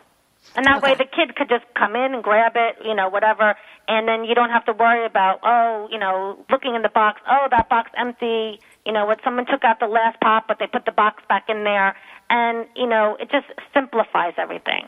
[0.56, 3.56] And that way the kid could just come in and grab it, you know, whatever,
[3.88, 7.22] and then you don't have to worry about, oh, you know, looking in the box,
[7.28, 10.68] oh, that box empty, you know, what someone took out the last pop, but they
[10.68, 11.96] put the box back in there,
[12.30, 14.88] and you know, it just simplifies everything.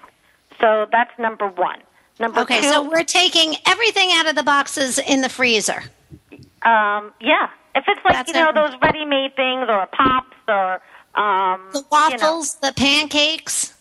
[0.59, 1.79] So that's number one.
[2.19, 5.83] Number okay, two, so we're taking everything out of the boxes in the freezer.
[6.65, 8.55] Um, yeah, if it's like That's you know it.
[8.55, 10.81] those ready-made things or pops or
[11.19, 13.73] um, The you know, waffles, the pancakes,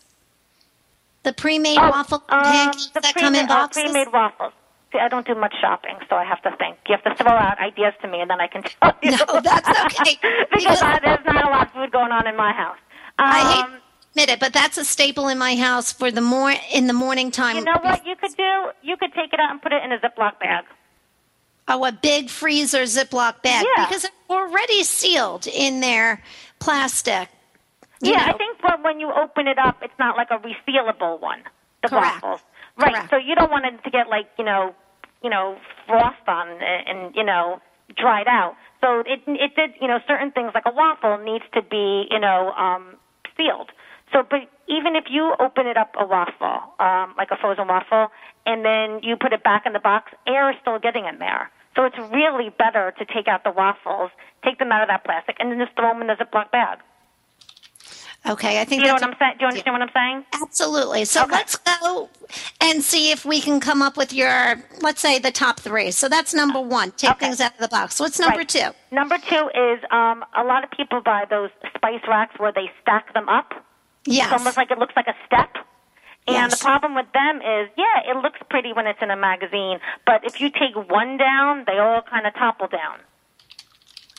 [1.23, 4.53] the pre-made Oh, waffle um, pancakes that come in pre-made- uh, pre-made waffles.
[4.92, 6.77] See, I don't do much shopping, so I have to think.
[6.87, 9.11] You have to throw out ideas to me, and then I can tell you.
[9.11, 10.16] No, that's okay.
[10.55, 12.77] because I, there's not a lot of food going on in my house.
[13.18, 13.81] Um, I hate to
[14.12, 17.33] admit it, but that's a staple in my house for the more in the morning
[17.33, 17.57] time.
[17.57, 18.70] You know what you could do?
[18.83, 20.64] You could take it out and put it in a Ziploc bag.
[21.66, 23.87] Oh, a big freezer Ziploc bag Yeah.
[23.87, 26.22] because it's already sealed in their
[26.59, 27.29] plastic.
[28.00, 31.42] yeah, I think when, when you open it up, it's not like a resealable one.
[31.83, 32.22] The Correct.
[32.22, 32.40] waffles,
[32.77, 32.92] right?
[32.92, 33.11] Correct.
[33.11, 34.74] So you don't want it to get like you know,
[35.22, 37.61] you know, frost on and, and you know
[37.96, 38.57] dried out.
[38.83, 42.20] So it it did you know certain things like a waffle needs to be you
[42.20, 42.96] know um,
[43.37, 43.70] sealed.
[44.14, 48.09] So, but even if you open it up a waffle, um, like a frozen waffle,
[48.46, 51.50] and then you put it back in the box, air is still getting in there.
[51.74, 54.12] So it's really better to take out the waffles,
[54.44, 56.79] take them out of that plastic, and then just throw them in the Ziploc bag.
[58.27, 59.35] Okay, I think Do you know what I'm saying?
[59.38, 60.24] Do you understand what I'm saying?
[60.40, 61.05] Absolutely.
[61.05, 61.37] So Okay.
[61.37, 62.09] let's go
[62.61, 65.90] and see if we can come up with your, let's say, the top three.
[65.90, 66.92] So that's number one.
[66.92, 67.27] Take Okay.
[67.27, 68.00] things out of the box.
[68.00, 68.48] What's number Right.
[68.48, 68.70] two?
[68.92, 73.12] Number two is um, a lot of people buy those spice racks where they stack
[73.12, 73.53] them up.
[74.07, 74.27] Yes.
[74.33, 75.57] It's almost like it looks like a step.
[76.27, 76.59] And Yes.
[76.59, 80.25] the problem with them is, yeah, it looks pretty when it's in a magazine, but
[80.25, 82.99] if you take one down, they all kind of topple down.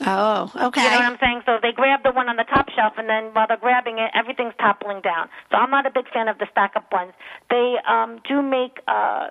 [0.05, 0.83] oh, okay.
[0.83, 1.41] You know what I'm saying?
[1.45, 4.11] So they grab the one on the top shelf, and then while they're grabbing it,
[4.13, 5.29] everything's toppling down.
[5.51, 7.13] So I'm not a big fan of the stack up ones.
[7.49, 9.27] They um, do make uh,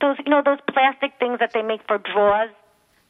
[0.00, 2.50] those, you know, those plastic things that they make for drawers,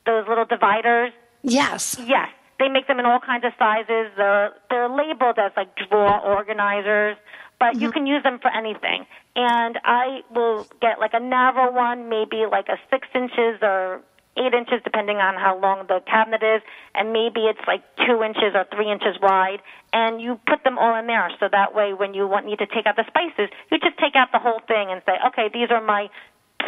[0.07, 1.13] those little dividers.
[1.43, 1.97] yes.
[2.07, 4.13] Yes, they make them in all kinds of sizes.
[4.17, 7.17] They're they're labeled as like drawer organizers,
[7.59, 7.93] but you mm-hmm.
[7.93, 9.07] can use them for anything.
[9.35, 14.01] And I will get like a narrow one, maybe like a six inches or
[14.37, 16.63] eight inches, depending on how long the cabinet is,
[16.95, 19.61] and maybe it's like two inches or three inches wide.
[19.93, 22.67] And you put them all in there, so that way when you want need to
[22.67, 25.71] take out the spices, you just take out the whole thing and say, okay, these
[25.71, 26.09] are my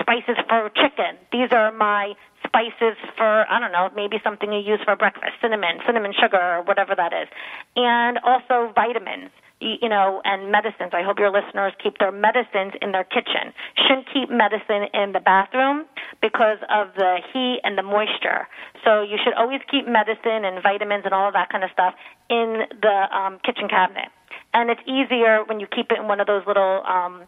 [0.00, 1.16] spices for chicken.
[1.32, 5.80] These are my spices for I don't know, maybe something you use for breakfast, cinnamon,
[5.86, 7.28] cinnamon sugar, or whatever that is,
[7.76, 9.30] and also vitamins.
[9.60, 10.92] You know, and medicines.
[10.92, 13.52] I hope your listeners keep their medicines in their kitchen.
[13.74, 15.84] Shouldn't keep medicine in the bathroom
[16.22, 18.46] because of the heat and the moisture.
[18.84, 21.94] So you should always keep medicine and vitamins and all of that kind of stuff
[22.30, 24.10] in the um, kitchen cabinet.
[24.54, 27.24] And it's easier when you keep it in one of those little um,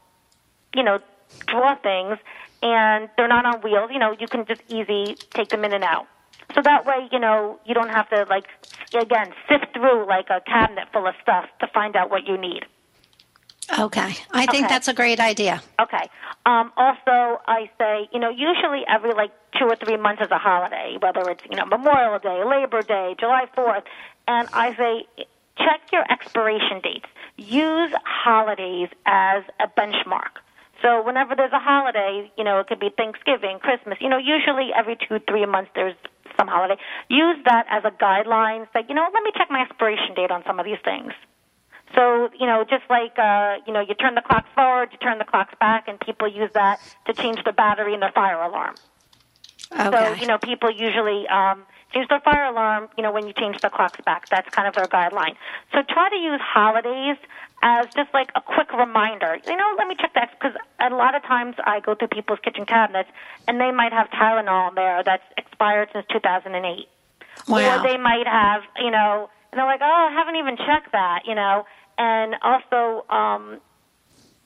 [0.75, 1.01] you know,
[1.47, 2.19] draw things,
[2.63, 3.91] and they're not on wheels.
[3.93, 6.07] You know, you can just easy take them in and out.
[6.55, 8.47] So that way, you know, you don't have to like
[8.95, 12.65] again sift through like a cabinet full of stuff to find out what you need.
[13.79, 14.17] Okay.
[14.33, 14.75] I think Okay.
[14.75, 15.63] that's a great idea.
[15.79, 16.09] Okay.
[16.45, 20.39] Um, also, I say, you know, usually every like two or three months is a
[20.39, 23.85] holiday, whether it's you know Memorial Day, Labor Day, July Fourth,
[24.27, 27.07] and I say check your expiration dates.
[27.37, 30.41] Use holidays as a benchmark.
[30.83, 33.99] So whenever there's a holiday, you know, it could be Thanksgiving, Christmas.
[34.01, 35.95] You know, usually every two, three months there's
[36.39, 36.77] some holiday.
[37.09, 38.67] Use that as a guideline.
[38.73, 41.13] Say, you know, let me check my expiration date on some of these things.
[41.95, 45.19] So, you know, just like, uh, you know, you turn the clocks forward, you turn
[45.19, 48.77] the clocks back, and people use that to change their battery in their fire alarm.
[49.73, 49.91] Okay.
[49.91, 53.61] So, you know, people usually um, change their fire alarm, you know, when you change
[53.61, 54.29] the clocks back.
[54.29, 55.35] That's kind of their guideline.
[55.73, 57.17] So try to use holidays
[57.63, 59.39] as just like a quick reminder.
[59.47, 62.39] You know, let me check that because a lot of times I go through people's
[62.43, 63.11] kitchen cabinets
[63.47, 66.89] and they might have Tylenol there that's expired since 2008.
[67.49, 67.79] Wow.
[67.79, 71.23] Or they might have, you know, and they're like, oh, I haven't even checked that,
[71.27, 71.67] you know.
[71.99, 73.61] And also, um,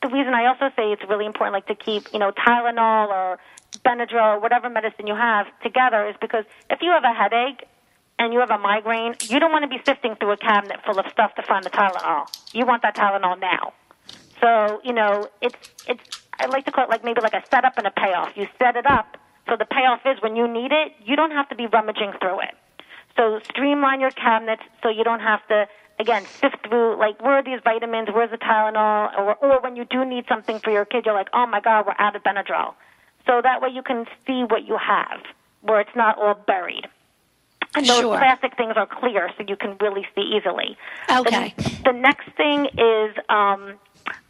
[0.03, 3.39] the reason I also say it's really important, like to keep, you know, Tylenol or
[3.85, 7.65] Benadryl whatever medicine you have together, is because if you have a headache
[8.19, 10.99] and you have a migraine, you don't want to be sifting through a cabinet full
[10.99, 12.27] of stuff to find the Tylenol.
[12.53, 13.73] You want that Tylenol now.
[14.41, 15.57] So you know, it's
[15.89, 18.37] it's I like to call it like maybe like a setup and a payoff.
[18.37, 19.17] You set it up
[19.49, 22.41] so the payoff is when you need it, you don't have to be rummaging through
[22.41, 22.55] it.
[23.17, 25.67] So streamline your cabinets so you don't have to
[26.01, 29.85] again sift through like where are these vitamins, where's the Tylenol, or or when you
[29.85, 32.75] do need something for your kid, you're like, oh my god, we're out of Benadryl.
[33.27, 35.21] So that way you can see what you have,
[35.63, 36.87] where it's not all buried.
[37.77, 38.19] And those Sure.
[38.19, 40.77] plastic things are clear, so you can really see easily.
[41.11, 41.55] Okay.
[41.57, 43.75] The, the next thing is, um,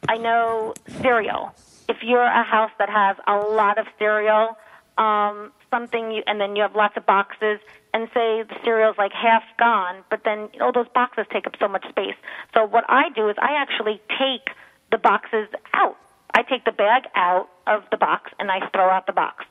[0.08, 1.54] I know cereal.
[1.88, 4.56] If you're a house that has a lot of cereal,
[4.96, 7.60] um, something, you, and then you have lots of boxes,
[7.92, 11.68] and say the cereal's like half gone, but then all those boxes take up so
[11.68, 12.16] much space.
[12.54, 14.54] So what I do is I actually take
[14.90, 15.96] the boxes out.
[16.34, 19.44] I take the bag out of the box and I throw out the box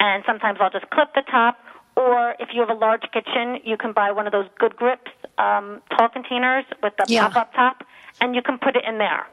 [0.00, 1.58] and sometimes I'll just clip the top.
[1.96, 5.10] Or if you have a large kitchen, you can buy one of those good grips
[5.38, 7.28] um, tall containers with the Yeah.
[7.28, 7.84] pop-up top,
[8.20, 9.26] and you can put it in there.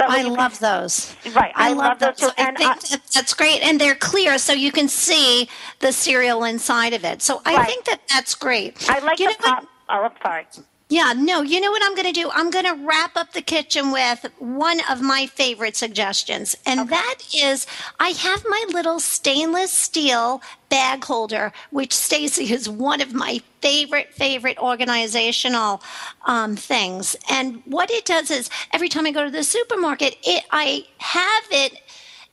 [0.00, 1.16] I you can- love those.
[1.34, 4.38] Right, I love those too, I and think I- that that's great, and they're clear,
[4.38, 5.48] so you can see
[5.80, 7.22] the cereal inside of it.
[7.22, 7.66] So I Right.
[7.66, 8.88] think that that's great.
[8.88, 9.64] I like you the know what?
[9.88, 10.46] Oh, I'm sorry.
[10.88, 12.30] Yeah, no, you know what I'm going to do?
[12.32, 16.54] I'm going to wrap up the kitchen with one of my favorite suggestions.
[16.64, 17.66] And that is
[17.98, 24.14] I have my little stainless steel bag holder, which Staci is one of my favorite,
[24.14, 25.82] favorite organizational
[26.24, 27.16] um, things.
[27.28, 31.44] And what it does is every time I go to the supermarket, it, I have
[31.50, 31.80] it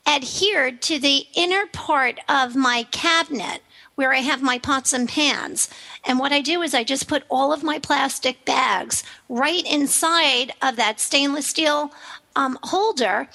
[0.06, 3.64] adhered to the inner part of my cabinet
[3.96, 5.70] where I have my pots and pans.
[6.06, 10.52] And what I do is I just put all of my plastic bags right inside
[10.62, 11.92] of that stainless steel
[12.36, 13.30] um, holder.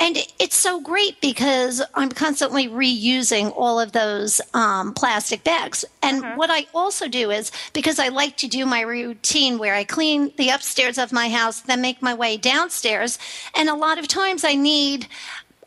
[0.00, 5.84] And it's so great because I'm constantly reusing all of those um, plastic bags.
[6.02, 9.84] And what I also do is because I like to do my routine where I
[9.84, 13.18] clean the upstairs of my house, then make my way downstairs.
[13.54, 15.06] And a lot of times I need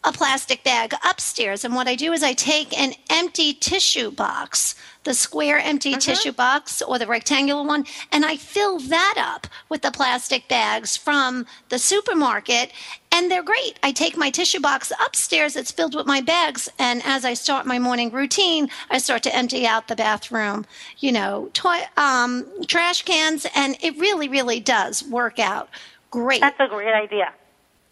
[0.04, 1.66] a plastic bag upstairs.
[1.66, 6.32] And what I do is I take an empty tissue box, the square empty tissue
[6.32, 11.46] box or the rectangular one, and I fill that up with the plastic bags from
[11.70, 12.72] the supermarket.
[13.12, 13.80] And they're great.
[13.84, 16.70] I take my tissue box upstairs, it's filled with my bags.
[16.78, 20.66] And as I start my morning routine, I start to empty out the bathroom,
[21.00, 23.46] you know, toy, um, trash cans.
[23.56, 25.70] And it really, really does work out
[26.12, 26.42] great.
[26.42, 27.34] That's a great idea.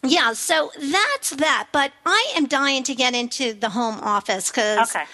[0.05, 1.67] Yeah, so that's that.
[1.71, 5.05] But I am dying to get into the home office because Okay.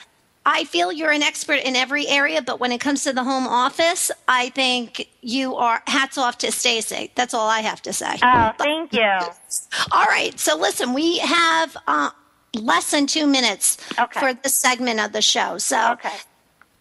[0.46, 2.42] I feel you're an expert in every area.
[2.42, 5.82] But when it comes to the home office, I think you are.
[5.88, 7.12] Hats off to Staci.
[7.16, 8.18] That's all I have to say.
[8.24, 9.02] Oh, thank you.
[9.92, 10.40] all right.
[10.40, 12.10] So listen, we have uh,
[12.56, 14.20] less than two minutes Okay.
[14.20, 15.58] for this segment of the show.
[15.60, 16.18] So Okay.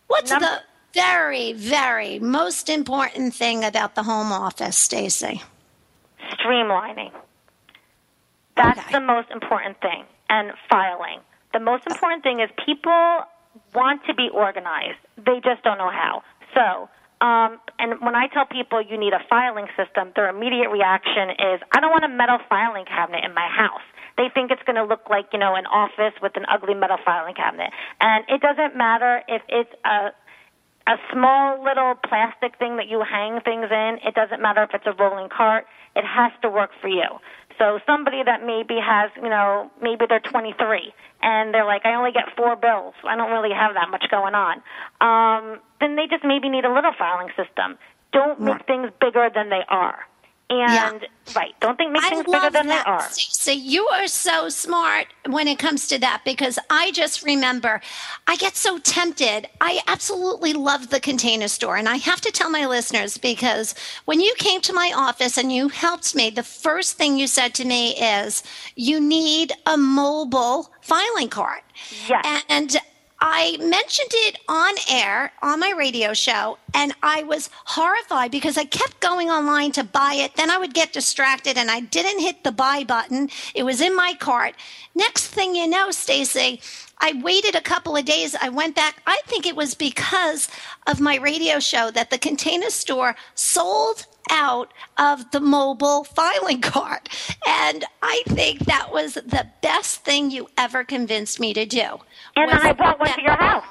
[0.06, 0.61] what's Number- the
[0.92, 5.42] very, very most important thing about the home office, Staci?
[6.38, 7.12] streamlining.
[8.61, 8.92] That's Okay.
[8.92, 10.04] the most important thing.
[10.28, 11.20] And filing.
[11.52, 13.24] The most important thing is people
[13.74, 14.98] want to be organized.
[15.16, 16.22] They just don't know how.
[16.54, 16.88] So,
[17.20, 21.61] um, and when I tell people you need a filing system, their immediate reaction is,
[21.72, 23.82] I don't want a metal filing cabinet in my house.
[24.16, 26.98] They think it's going to look like, you know, an office with an ugly metal
[27.04, 27.70] filing cabinet.
[28.00, 30.12] And it doesn't matter if it's a
[30.86, 33.98] a small little plastic thing that you hang things in.
[34.02, 35.66] It doesn't matter if it's a rolling cart.
[35.94, 37.20] It has to work for you.
[37.61, 42.11] So somebody that maybe has, you know, maybe they're 23 and they're like, I only
[42.11, 42.94] get four bills.
[43.04, 44.62] I don't really have that much going on.
[45.02, 47.76] Um, then they just maybe need a little filing system.
[48.12, 50.00] Don't make things bigger than they are.
[50.51, 52.84] And right, don't think make I things bigger than that.
[52.84, 53.03] they are.
[53.03, 57.80] Staci, you are so smart when it comes to that because I just remember
[58.26, 59.48] I get so tempted.
[59.61, 61.76] I absolutely love the container store.
[61.76, 63.74] And I have to tell my listeners because
[64.07, 67.55] when you came to my office and you helped me, the first thing you said
[67.55, 68.42] to me is,
[68.74, 71.62] you need a mobile filing cart.
[72.09, 72.44] Yes.
[72.48, 72.76] And
[73.21, 78.64] I mentioned it on air on my radio show, and I was horrified because I
[78.64, 80.37] kept going online to buy it.
[80.37, 83.29] Then I would get distracted and I didn't hit the buy button.
[83.55, 84.55] It was in my cart.
[84.95, 86.61] Next thing you know, Staci,
[86.99, 88.35] I waited a couple of days.
[88.41, 89.03] I went back.
[89.07, 90.49] I think it was because
[90.87, 97.09] of my radio show that the container store sold out of the mobile filing cart.
[97.47, 101.99] And I think that was the best thing you ever convinced me to do.
[102.37, 103.64] And then I brought one to your house.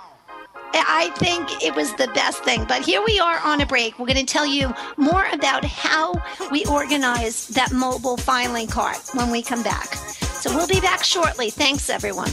[0.73, 2.65] I think it was the best thing.
[2.67, 3.97] But here we are on a break.
[3.97, 6.13] We're going to tell you more about how
[6.51, 9.93] we organize that mobile filing cart when we come back.
[9.95, 11.49] So we'll be back shortly.
[11.49, 12.29] Thanks, everyone.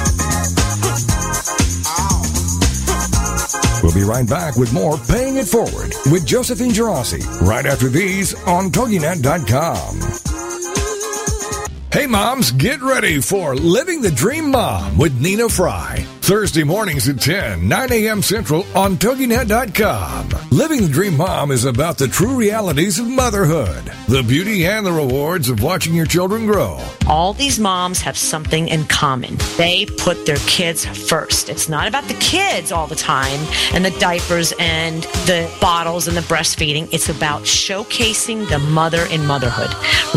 [3.82, 8.34] We'll be right back with more Paying It Forward with Josephine Geraci right after these
[8.44, 10.00] on TogiNet.com.
[11.90, 16.04] Hey moms, get ready for Living the Dream Mom with Nina Fry.
[16.20, 18.20] Thursday mornings at 10, 9 a.m.
[18.20, 20.28] Central on TogiNet.com.
[20.50, 24.92] Living the Dream Mom is about the true realities of motherhood, the beauty and the
[24.92, 26.82] rewards of watching your children grow.
[27.06, 29.36] All these moms have something in common.
[29.58, 31.50] They put their kids first.
[31.50, 33.38] It's not about the kids all the time
[33.74, 36.88] and the diapers and the bottles and the breastfeeding.
[36.90, 39.74] It's about showcasing the mother in motherhood,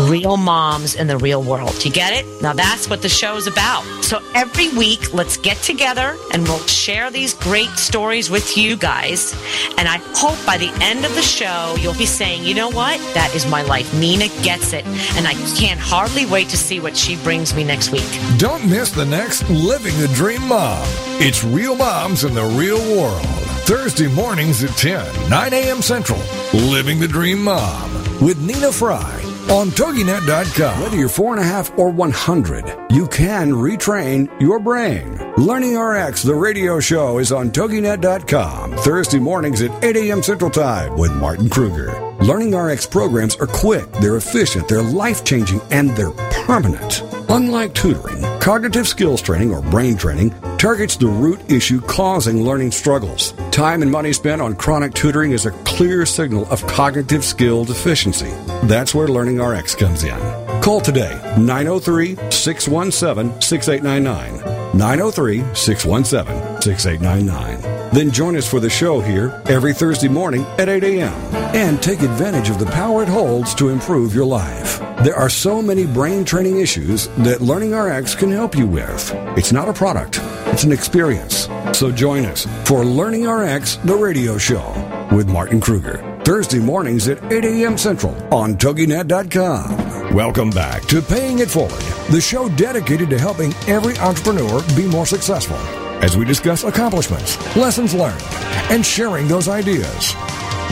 [0.08, 1.84] real moms in the real world.
[1.84, 2.24] You get it?
[2.40, 3.82] Now that's what the show is about.
[4.02, 9.34] So every week, let's get together and we'll share these great stories with you guys.
[9.76, 12.98] And I hope by the end of the show, you'll be saying, you know what?
[13.12, 13.81] That is my life.
[13.94, 14.84] Nina gets it.
[15.16, 18.08] And I can't hardly wait to see what she brings me next week.
[18.38, 20.84] Don't miss the next Living the Dream Mom.
[21.20, 23.26] It's Real Moms in the Real World.
[23.64, 25.80] Thursday mornings at 10, 9 a.m.
[25.80, 26.20] Central.
[26.52, 30.80] Living the Dream Mom with Nina Fry on TogiNet.com.
[30.80, 35.18] Whether you're four and a half or 100, you can retrain your brain.
[35.36, 38.72] Learning RX, the radio show, is on TogiNet.com.
[38.78, 40.22] Thursday mornings at 8 a.m.
[40.22, 41.92] Central Time with Martin Kruger.
[42.22, 46.12] Learning RX programs are quick, they're efficient, they're life changing, and they're
[46.46, 47.02] permanent.
[47.28, 53.32] Unlike tutoring, cognitive skills training or brain training targets the root issue causing learning struggles.
[53.50, 58.32] Time and money spent on chronic tutoring is a clear signal of cognitive skill deficiency.
[58.62, 60.18] That's where Learning RX comes in.
[60.62, 64.78] Call today 903 617 6899.
[64.78, 67.90] 903 617 6899.
[67.92, 71.12] Then join us for the show here every Thursday morning at 8 a.m.
[71.54, 74.78] and take advantage of the power it holds to improve your life.
[75.04, 79.10] There are so many brain training issues that Learning RX can help you with.
[79.36, 81.48] It's not a product, it's an experience.
[81.76, 84.70] So join us for Learning RX, the radio show
[85.12, 86.11] with Martin Kruger.
[86.24, 87.76] Thursday mornings at 8 a.m.
[87.76, 90.14] Central on TogiNet.com.
[90.14, 95.06] Welcome back to Paying It Forward, the show dedicated to helping every entrepreneur be more
[95.06, 95.56] successful
[96.02, 98.22] as we discuss accomplishments, lessons learned,
[98.70, 100.14] and sharing those ideas.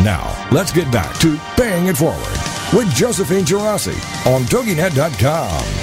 [0.04, 2.38] Now, let's get back to Paying It Forward
[2.72, 3.96] with Josephine Geraci
[4.26, 5.79] on TogiNet.com.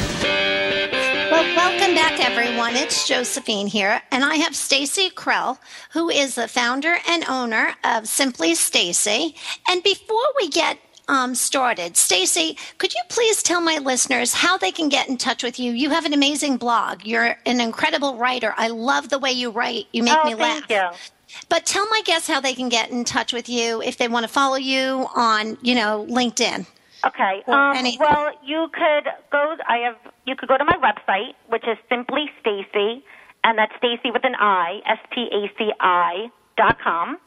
[1.70, 2.78] Welcome back, everyone.
[2.78, 5.58] It's Josephine here, and I have Staci Krell,
[5.92, 9.36] who is the founder and owner of Simply Staci.
[9.68, 14.72] And before we get um, started, Staci, could you please tell my listeners how they
[14.72, 15.74] can get in touch with you?
[15.74, 17.04] You have an amazing blog.
[17.04, 18.54] You're an incredible writer.
[18.56, 19.88] I love the way you write.
[19.92, 20.64] You make oh, me laugh.
[20.70, 20.98] Thank you.
[21.50, 24.24] But tell my guests how they can get in touch with you if they want
[24.24, 26.66] to follow you on, you know, LinkedIn.
[27.08, 27.44] Okay.
[27.48, 29.56] Um, well, you could go.
[29.68, 29.96] I have.
[30.26, 33.02] You could go to my website, which is simply Staci,
[33.44, 36.28] and that's Staci with an I, S T A C I
[36.58, 37.18] dot com,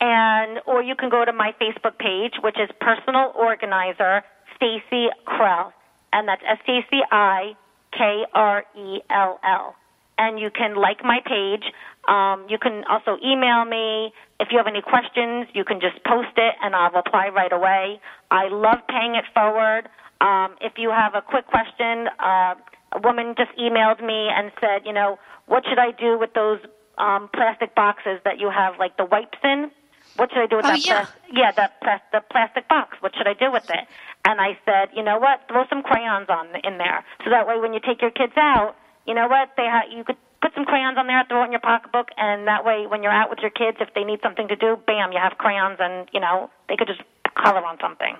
[0.00, 4.22] and or you can go to my Facebook page, which is Personal Organizer
[4.60, 5.72] Staci Krell,
[6.12, 7.52] and that's S T A C I
[7.92, 9.74] K R E L L,
[10.18, 11.72] and you can like my page.
[12.08, 14.12] Um, you can also email me.
[14.40, 18.00] If you have any questions, you can just post it and I'll reply right away.
[18.30, 19.88] I love paying it forward.
[20.20, 22.54] Um, if you have a quick question, uh,
[22.92, 26.60] a woman just emailed me and said, you know, what should I do with those
[26.98, 29.70] um, plastic boxes that you have like the wipes in?
[30.16, 30.86] What should I do with Oh, that?
[30.86, 31.04] yeah.
[31.04, 32.96] plas- yeah, that plas- the plastic box.
[33.00, 33.86] What should I do with it?
[34.24, 35.42] And I said, you know what?
[35.48, 38.74] Throw some crayons on in there, so that way when you take your kids out,
[39.06, 39.50] you know what?
[39.56, 42.46] They ha- you could put some crayons on there, throw it in your pocketbook, and
[42.46, 45.12] that way when you're out with your kids, if they need something to do, bam,
[45.12, 47.00] you have crayons, and you know they could just
[47.34, 48.16] color on something.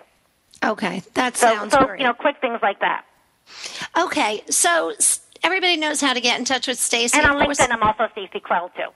[0.65, 2.01] Okay, that So, sounds so great.
[2.01, 3.05] you know, quick things like that.
[3.99, 4.93] okay, so
[5.43, 7.15] everybody knows how to get in touch with Staci.
[7.17, 7.37] And on.
[7.47, 8.89] LinkedIn, I'm also Staci Krell too.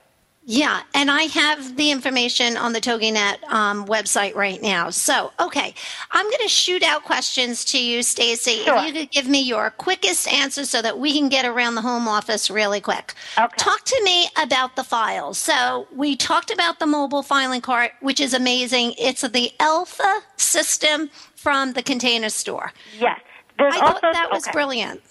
[0.45, 4.89] Yeah, and I have the information on the TogiNet um, website right now.
[4.89, 5.73] So, okay,
[6.11, 8.65] I'm going to shoot out questions to you, Staci.
[8.65, 8.77] Sure.
[8.77, 11.81] If you could give me your quickest answer so that we can get around the
[11.81, 13.13] home office really quick.
[13.37, 13.55] Okay.
[13.57, 15.37] Talk to me about the files.
[15.37, 18.95] So, we talked about the mobile filing cart, which is amazing.
[18.97, 22.73] It's the Elfa system from the Container Store.
[22.99, 23.21] Yes.
[23.57, 24.51] There's I also thought that was okay.
[24.51, 25.01] brilliant.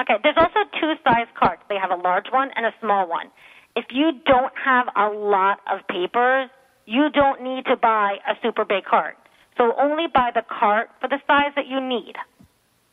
[0.00, 1.62] Okay, there's also two size carts.
[1.68, 3.30] They have a large one and a small one.
[3.76, 6.48] If you don't have a lot of papers,
[6.86, 9.16] you don't need to buy a super big cart.
[9.58, 12.16] So only buy the cart for the size that you need.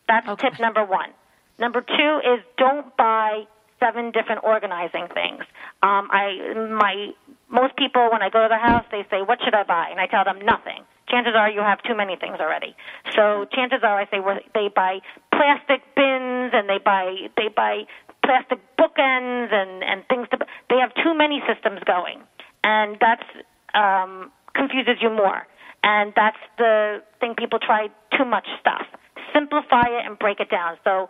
[0.08, 0.50] That's Okay.
[0.50, 1.10] tip number one.
[1.58, 3.48] Number two is don't buy
[3.80, 5.44] seven different organizing things.
[5.82, 7.14] Um, I my
[7.50, 10.00] most people when I go to their house they say, "What should I buy?" and
[10.00, 10.84] I tell them nothing.
[11.10, 12.76] Chances are you have too many things already.
[13.16, 15.00] So chances are I say well, they buy
[15.32, 17.84] plastic bins and they buy they buy
[18.24, 20.38] plastic bookends and and things to
[20.70, 22.20] they have too many systems going.
[22.64, 23.28] and that's
[23.74, 25.46] um, confuses you more.
[25.84, 28.86] And that's the thing people try too much stuff.
[29.34, 30.78] Simplify it and break it down.
[30.84, 31.10] So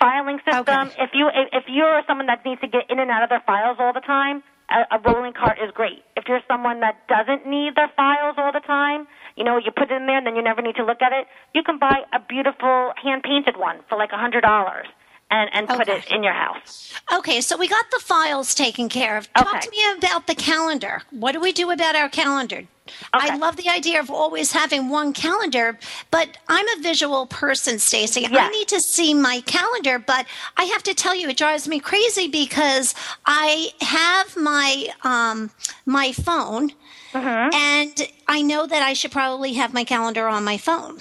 [0.00, 0.88] filing system.
[0.88, 1.02] Okay.
[1.02, 3.76] If you if you're someone that needs to get in and out of their files
[3.78, 6.02] all the time, a, a rolling cart is great.
[6.16, 9.06] If you're someone that doesn't need their files all the time,
[9.36, 11.12] you know, you put it in there and then you never need to look at
[11.12, 11.26] it.
[11.54, 14.86] You can buy a beautiful hand painted one for like a hundred dollars
[15.32, 16.92] and and put it in your house.
[17.18, 19.32] Okay, so we got the files taken care of.
[19.34, 19.60] Talk Okay.
[19.66, 21.02] to me about the calendar.
[21.10, 22.64] What do we do about our calendar?
[23.12, 25.78] I love the idea of always having one calendar,
[26.10, 28.26] but I'm a visual person, Staci.
[28.30, 30.26] I need to see my calendar, but
[30.56, 35.50] I have to tell you, it drives me crazy because I have my um,
[35.86, 36.72] my phone,
[37.14, 37.54] Mm-hmm.
[37.54, 37.94] and
[38.26, 40.96] I know that I should probably have my calendar on my phone.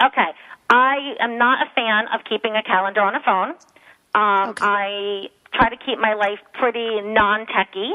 [0.00, 0.30] Okay.
[0.70, 3.54] I am not a fan of keeping a calendar on a phone.
[4.14, 4.64] Um, Okay.
[4.64, 7.92] I try to keep my life pretty non-techy.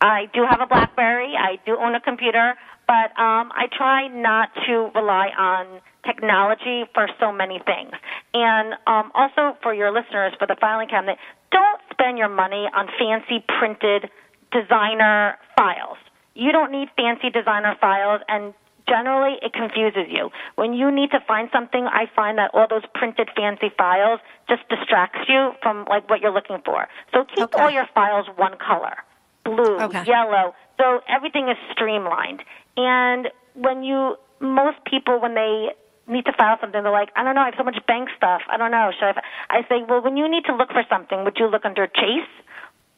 [0.00, 1.34] I do have a BlackBerry.
[1.36, 2.54] I do own a computer,
[2.86, 7.92] but um, I try not to rely on technology for so many things.
[8.32, 11.18] And um, also for your listeners, for the filing cabinet,
[11.52, 14.10] don't spend your money on fancy printed
[14.52, 15.98] designer files.
[16.34, 18.54] You don't need fancy designer files, and
[18.90, 20.30] generally it confuses you.
[20.56, 24.18] When you need to find something, I find that all those printed fancy files
[24.48, 26.88] just distracts you from like what you're looking for.
[27.14, 27.62] So keep Okay.
[27.62, 28.96] all your files one color.
[29.44, 30.04] Blue, Okay.
[30.04, 30.54] yellow.
[30.78, 32.42] So everything is streamlined.
[32.76, 35.70] And when you most people when they
[36.08, 38.42] need to file something, they're like, I don't know, I have so much bank stuff.
[38.50, 38.90] I don't know.
[38.98, 39.22] Should I?
[39.48, 42.26] I say, well, when you need to look for something, would you look under Chase?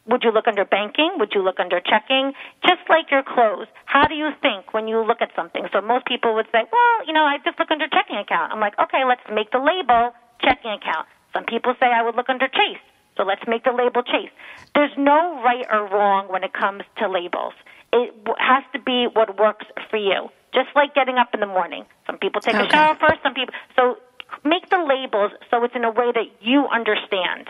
[0.05, 1.15] Would you look under banking?
[1.17, 2.33] Would you look under checking?
[2.67, 3.67] Just like your clothes.
[3.85, 5.63] How do you think when you look at something?
[5.71, 8.51] So most people would say, well, you know, I just look under checking account.
[8.51, 11.07] I'm like, okay, let's make the label checking account.
[11.31, 12.83] Some people say I would look under Chase.
[13.15, 14.31] So let's make the label Chase.
[14.75, 17.53] There's no right or wrong when it comes to labels.
[17.93, 20.29] It has to be what works for you.
[20.53, 21.85] Just like getting up in the morning.
[22.05, 23.53] Some people take a shower first, some people.
[23.75, 23.97] So
[24.43, 27.49] make the labels so it's in a way that you understand.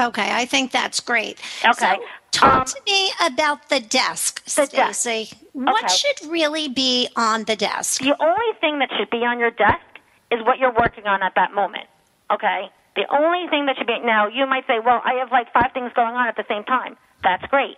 [0.00, 1.38] Okay, I think that's great.
[1.64, 1.96] Okay.
[1.96, 5.06] So, talk Um, to me about the desk, The desk.
[5.06, 5.34] Staci.
[5.52, 5.88] What Okay.
[5.94, 8.00] should really be on the desk?
[8.02, 9.80] The only thing that should be on your desk
[10.30, 11.88] is what you're working on at that moment.
[12.30, 12.70] Okay?
[12.96, 15.72] The only thing that should be now you might say, Well, I have like five
[15.72, 16.96] things going on at the same time.
[17.22, 17.76] That's great.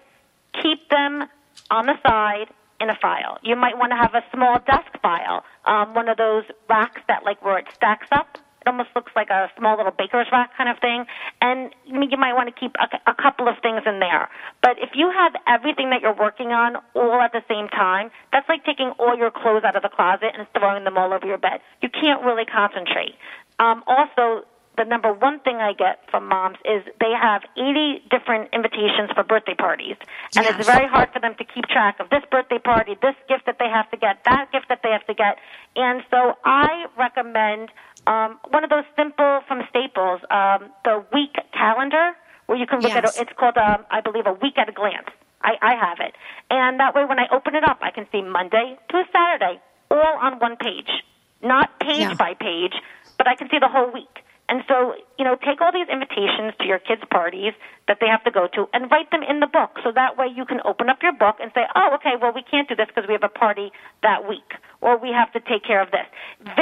[0.62, 1.28] Keep them
[1.70, 2.48] on the side
[2.80, 3.38] in a file.
[3.42, 7.24] You might want to have a small desk file, um, one of those racks that
[7.24, 8.38] like where it stacks up.
[8.64, 11.04] It almost looks like a small little baker's rack kind of thing.
[11.42, 14.28] And you you might want to keep a, a couple of things in there.
[14.62, 18.48] But if you have everything that you're working on all at the same time, that's
[18.48, 21.38] like taking all your clothes out of the closet and throwing them all over your
[21.38, 21.60] bed.
[21.82, 23.14] You can't really concentrate.
[23.58, 24.44] Um, also,
[24.76, 29.22] the number one thing I get from moms is they have 80 different invitations for
[29.22, 29.94] birthday parties.
[30.34, 30.56] And Yes.
[30.58, 33.58] it's very hard for them to keep track of this birthday party, this gift that
[33.60, 35.38] they have to get, that gift that they have to get.
[35.76, 37.70] And so I recommend
[38.06, 42.12] um, one of those simple from Staples, um, the week calendar,
[42.46, 42.98] where you can look Yes.
[42.98, 43.12] at it.
[43.16, 45.08] It's called, um, I believe, a week at a glance.
[45.42, 46.14] I, I have it.
[46.50, 50.18] And that way when I open it up, I can see Monday to Saturday, all
[50.20, 50.90] on one page.
[51.42, 52.14] Not page Yeah.
[52.18, 52.74] by page,
[53.18, 54.24] but I can see the whole week.
[54.48, 57.54] And so, you know, take all these invitations to your kids' parties
[57.88, 59.80] that they have to go to and write them in the book.
[59.82, 62.42] So that way you can open up your book and say, oh, okay, well, we
[62.42, 64.52] can't do this because we have a party that week,
[64.84, 66.06] or we have to take care of this.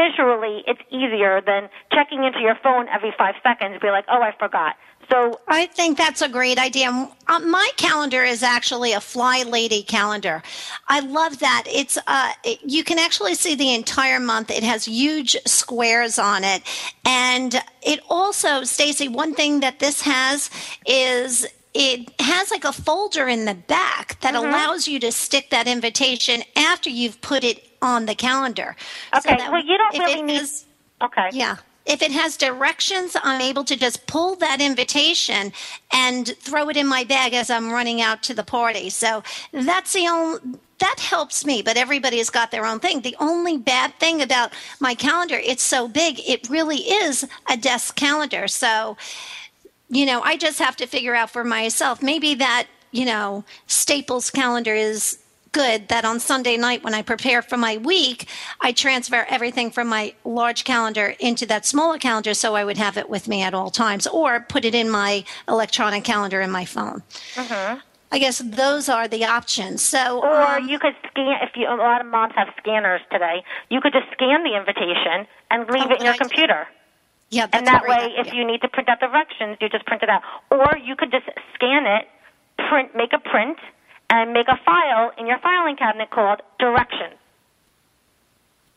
[0.01, 4.23] Visually, it's easier than checking into your phone every five seconds, and be like, oh,
[4.23, 4.77] I forgot.
[5.11, 6.89] So I think that's a great idea.
[7.27, 10.43] Uh, my calendar is actually a Fly Lady calendar.
[10.87, 11.65] I love that.
[11.67, 14.51] It's uh, it, you can actually see the entire month.
[14.51, 16.63] It has huge squares on it,
[17.05, 19.13] and it also, Staci.
[19.13, 20.51] One thing that this has
[20.87, 24.47] is it has like a folder in the back that Mm-hmm.
[24.47, 28.77] allows you to stick that invitation after you've put it on the calendar.
[29.17, 30.65] Okay, that well, you don't really need- has-
[31.03, 31.31] Okay.
[31.33, 31.57] yeah.
[31.85, 35.53] If it has directions, I'm able to just pull that invitation
[35.93, 38.89] and throw it in my bag as I'm running out to the party.
[38.89, 40.41] So that's the only
[40.79, 43.03] that helps me, but everybody has got their own thing.
[43.03, 47.95] The only bad thing about my calendar, it's so big, it really is a desk
[47.95, 48.49] calendar.
[48.49, 48.97] So,
[49.89, 52.03] you know, I just have to figure out for myself.
[52.03, 55.19] Maybe that, you know, Staples calendar is
[55.53, 58.27] good that on Sunday night when I prepare for my week,
[58.61, 62.97] I transfer everything from my large calendar into that smaller calendar so I would have
[62.97, 66.65] it with me at all times or put it in my electronic calendar in my
[66.65, 67.03] phone.
[68.15, 69.81] I guess those are the options.
[69.83, 73.43] So, Or um, you could scan if you a lot of moms have scanners today.
[73.71, 76.19] You could just scan the invitation and leave Oh, it in your idea.
[76.19, 76.69] computer.
[77.31, 80.03] yeah, that's and that way, if you need to print out directions, you just print
[80.03, 80.21] it out.
[80.51, 81.25] Or you could just
[81.55, 82.07] scan it,
[82.69, 83.57] print, make a print,
[84.13, 87.15] and make a file in your filing cabinet called directions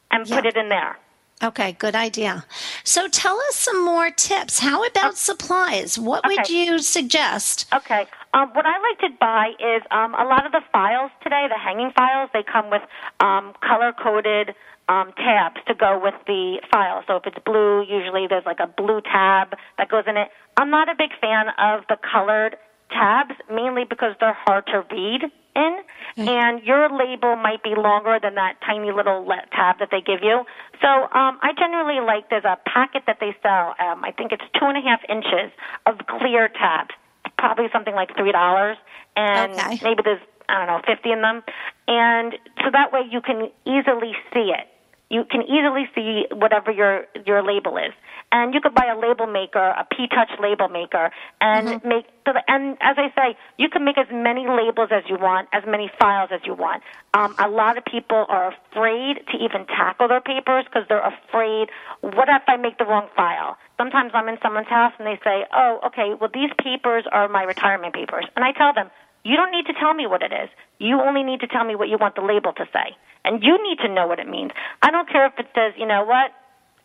[0.10, 0.98] and put it in there.
[1.44, 2.46] Okay, good idea.
[2.86, 4.60] So tell us some more tips.
[4.60, 6.00] How about supplies?
[6.00, 7.68] What would you suggest?
[7.74, 8.08] Okay.
[8.34, 11.60] Um, what I like to buy is um, a lot of the files today, the
[11.60, 12.84] hanging files, they come with
[13.20, 14.56] um, color coded
[14.88, 17.04] um, tabs to go with the file.
[17.08, 20.30] So if it's blue, usually there's like a blue tab that goes in it.
[20.56, 22.56] I'm not a big fan of the colored
[22.90, 25.24] tabs, mainly because they're hard to read
[25.56, 25.78] in,
[26.18, 30.20] and your label might be longer than that tiny little le- tab that they give
[30.22, 30.44] you.
[30.82, 33.74] So um, I generally like there's a packet that they sell.
[33.80, 35.52] Um, I think it's two and a half inches
[35.86, 36.92] of clear tabs
[37.38, 38.78] probably something like three dollars,
[39.16, 39.80] and Okay.
[39.82, 41.44] maybe there's I don't know fifty in them,
[41.88, 42.34] and
[42.64, 44.68] so that way you can easily see it.
[45.10, 47.94] You can easily see whatever your your label is,
[48.32, 52.06] and you could buy a label maker, a P-Touch label maker, and make.
[52.26, 55.48] so the- And as I say, you can make as many labels as you want,
[55.54, 56.82] as many files as you want.
[57.14, 61.70] Um, a lot of people are afraid to even tackle their papers because they're afraid.
[62.02, 63.58] What if I make the wrong file?
[63.78, 67.44] Sometimes I'm in someone's house and they say, "Oh, okay, well these papers are my
[67.44, 68.90] retirement papers," and I tell them,
[69.26, 70.50] "You don't need to tell me what it is.
[70.78, 72.96] You only need to tell me what you want the label to say,
[73.26, 74.52] and you need to know what it means.
[74.82, 76.32] I don't care if it says, you know what,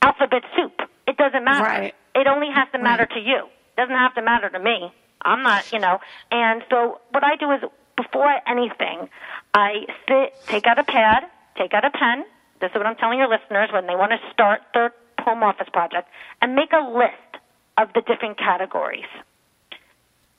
[0.01, 0.80] alphabet soup.
[1.07, 1.64] It doesn't matter.
[1.64, 1.95] Right.
[2.14, 3.45] It only has to matter to you.
[3.45, 4.93] It doesn't have to matter to me.
[5.22, 5.99] I'm not, you know.
[6.30, 7.61] And so what I do is
[7.97, 9.09] before anything,
[9.53, 11.24] I sit, take out a pad,
[11.59, 12.24] take out a pen.
[12.61, 15.68] This is what I'm telling your listeners when they want to start their home office
[15.70, 16.09] project,
[16.41, 17.43] and make a list
[17.76, 19.05] of the different categories.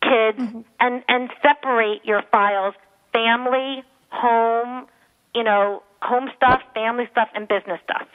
[0.02, 0.62] Kids, mm-hmm.
[0.80, 2.76] and and separate your files:
[3.14, 4.88] family, home,
[5.36, 8.08] you know, home stuff, family stuff, and business stuff.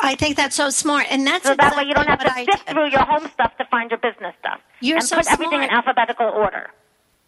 [0.00, 2.44] I think that's so smart, and that's So that exactly way you don't have to
[2.44, 4.60] sift through your home stuff to find your business stuff.
[4.80, 5.86] You're and so put everything in smart.
[5.86, 6.70] alphabetical order.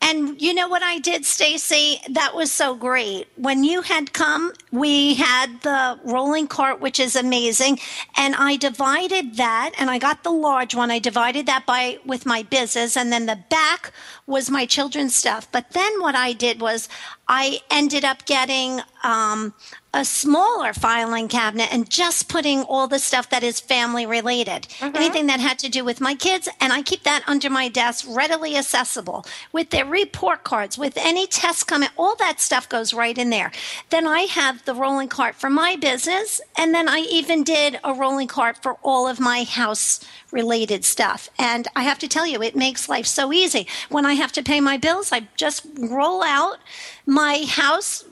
[0.03, 2.03] And you know what I did, Staci?
[2.14, 3.28] That was so great.
[3.36, 7.78] When you had come, we had the rolling cart, which is amazing,
[8.16, 10.90] and I divided that, and I got the large one.
[10.90, 13.92] I divided that by with my business, and then the back
[14.26, 15.51] was my children's stuff.
[15.53, 16.88] But then what I did was
[17.28, 19.55] I ended up getting um,
[19.93, 24.95] a smaller filing cabinet and just putting all the stuff that is family related, mm-hmm.
[24.97, 28.07] anything that had to do with my kids, and I keep that under my desk,
[28.09, 33.18] readily accessible with their report cards, with any test coming, all that stuff goes right
[33.18, 33.51] in there.
[33.91, 37.93] Then I have the rolling cart for my business, and then I even did a
[37.93, 41.28] rolling cart for all of my house related stuff.
[41.38, 43.66] And I have to tell you, it makes life so easy.
[43.88, 46.59] When I have to pay my bills, I just roll out
[47.07, 48.05] my house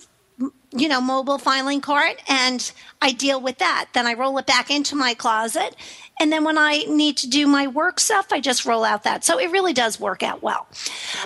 [0.72, 3.88] you know, mobile filing cart and I deal with that.
[3.94, 5.74] Then I roll it back into my closet.
[6.20, 9.24] And then when I need to do my work stuff, I just roll out that.
[9.24, 10.66] So it really does work out well.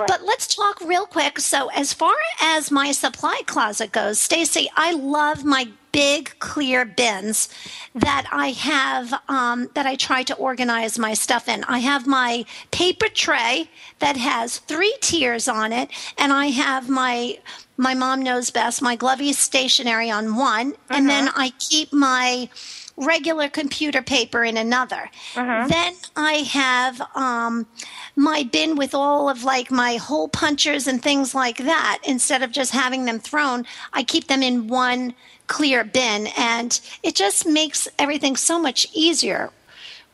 [0.07, 1.39] But let's talk real quick.
[1.39, 7.49] So as far as my supply closet goes, Staci, I love my big clear bins
[7.95, 11.65] that I have um, that I try to organize my stuff in.
[11.65, 17.39] I have my paper tray that has three tiers on it, and I have my
[17.77, 22.49] my mom knows best my Glovey stationery on one, and then I keep my
[22.97, 25.11] regular computer paper in another.
[25.69, 27.67] Then I have um,
[28.15, 32.01] my bin with all of like my hole punchers and things like that.
[32.05, 35.15] Instead of just having them thrown, I keep them in one
[35.47, 39.51] clear bin, and it just makes everything so much easier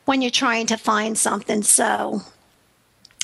[0.05, 1.63] when you're trying to find something.
[1.63, 2.21] So.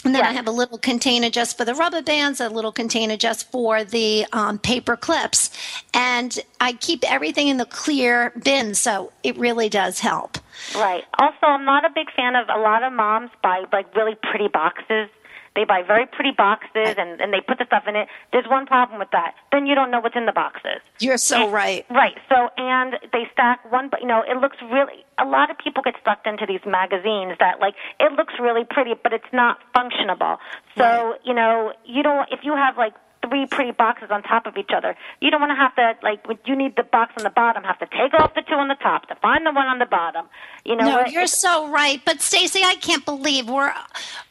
[0.06, 3.18] And then I have a little container just for the rubber bands, a little container
[3.18, 5.50] just for the um, paper clips.
[5.96, 10.38] And I keep everything in the clear bin, so it really does help.
[10.76, 11.04] Right.
[11.20, 14.48] Also, I'm not a big fan of a lot of moms buy like really pretty
[14.48, 15.10] boxes.
[15.56, 18.08] They buy very pretty boxes and, and they put the stuff in it.
[18.32, 19.36] There's one problem with that.
[19.52, 20.82] Then you don't know what's in the boxes.
[21.00, 21.86] You're so right.
[21.90, 22.18] Right.
[22.30, 25.06] So, and they stack one, but you know, it looks really.
[25.18, 28.94] A lot of people get sucked into these magazines that, like, it looks really pretty,
[29.02, 30.38] but it's not functionable.
[30.78, 32.28] So, you know, you don't.
[32.32, 32.94] If you have like
[33.28, 36.24] three pretty boxes on top of each other, you don't want to have to like.
[36.46, 37.64] You need the box on the bottom.
[37.64, 39.86] Have to take off the two on the top to find the one on the
[39.86, 40.28] bottom.
[40.64, 40.86] You know.
[40.86, 42.02] No, you're so right.
[42.06, 43.74] But Staci, I can't believe we're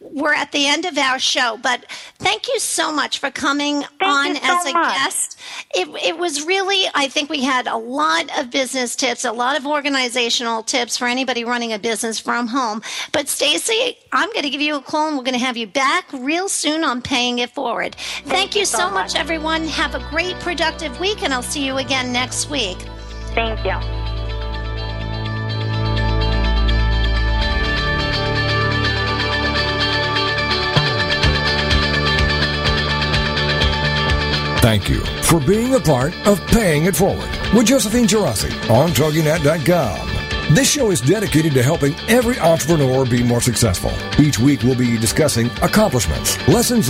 [0.01, 1.59] we're at the end of our show.
[1.63, 1.87] But
[2.19, 4.95] thank you so much for coming on so as a much.
[4.97, 5.41] guest.
[5.75, 9.59] It it was really I think we had a lot of business tips, a lot
[9.59, 12.83] of organizational tips for anybody running a business from home.
[13.13, 15.67] But Staci, I'm going to give you a call and we're going to have you
[15.67, 17.95] back real soon on paying it forward.
[18.25, 19.67] Thank, you so much, everyone.
[19.69, 22.79] Have a great productive week and I'll see you again next week.
[23.35, 23.79] Thank you.
[34.61, 40.15] Thank you for being a part of Paying It Forward with Josephine Geraci on TogiNet.com.
[40.51, 43.91] This show is dedicated to helping every entrepreneur be more successful.
[44.23, 46.83] Each week we'll be discussing accomplishments, lessons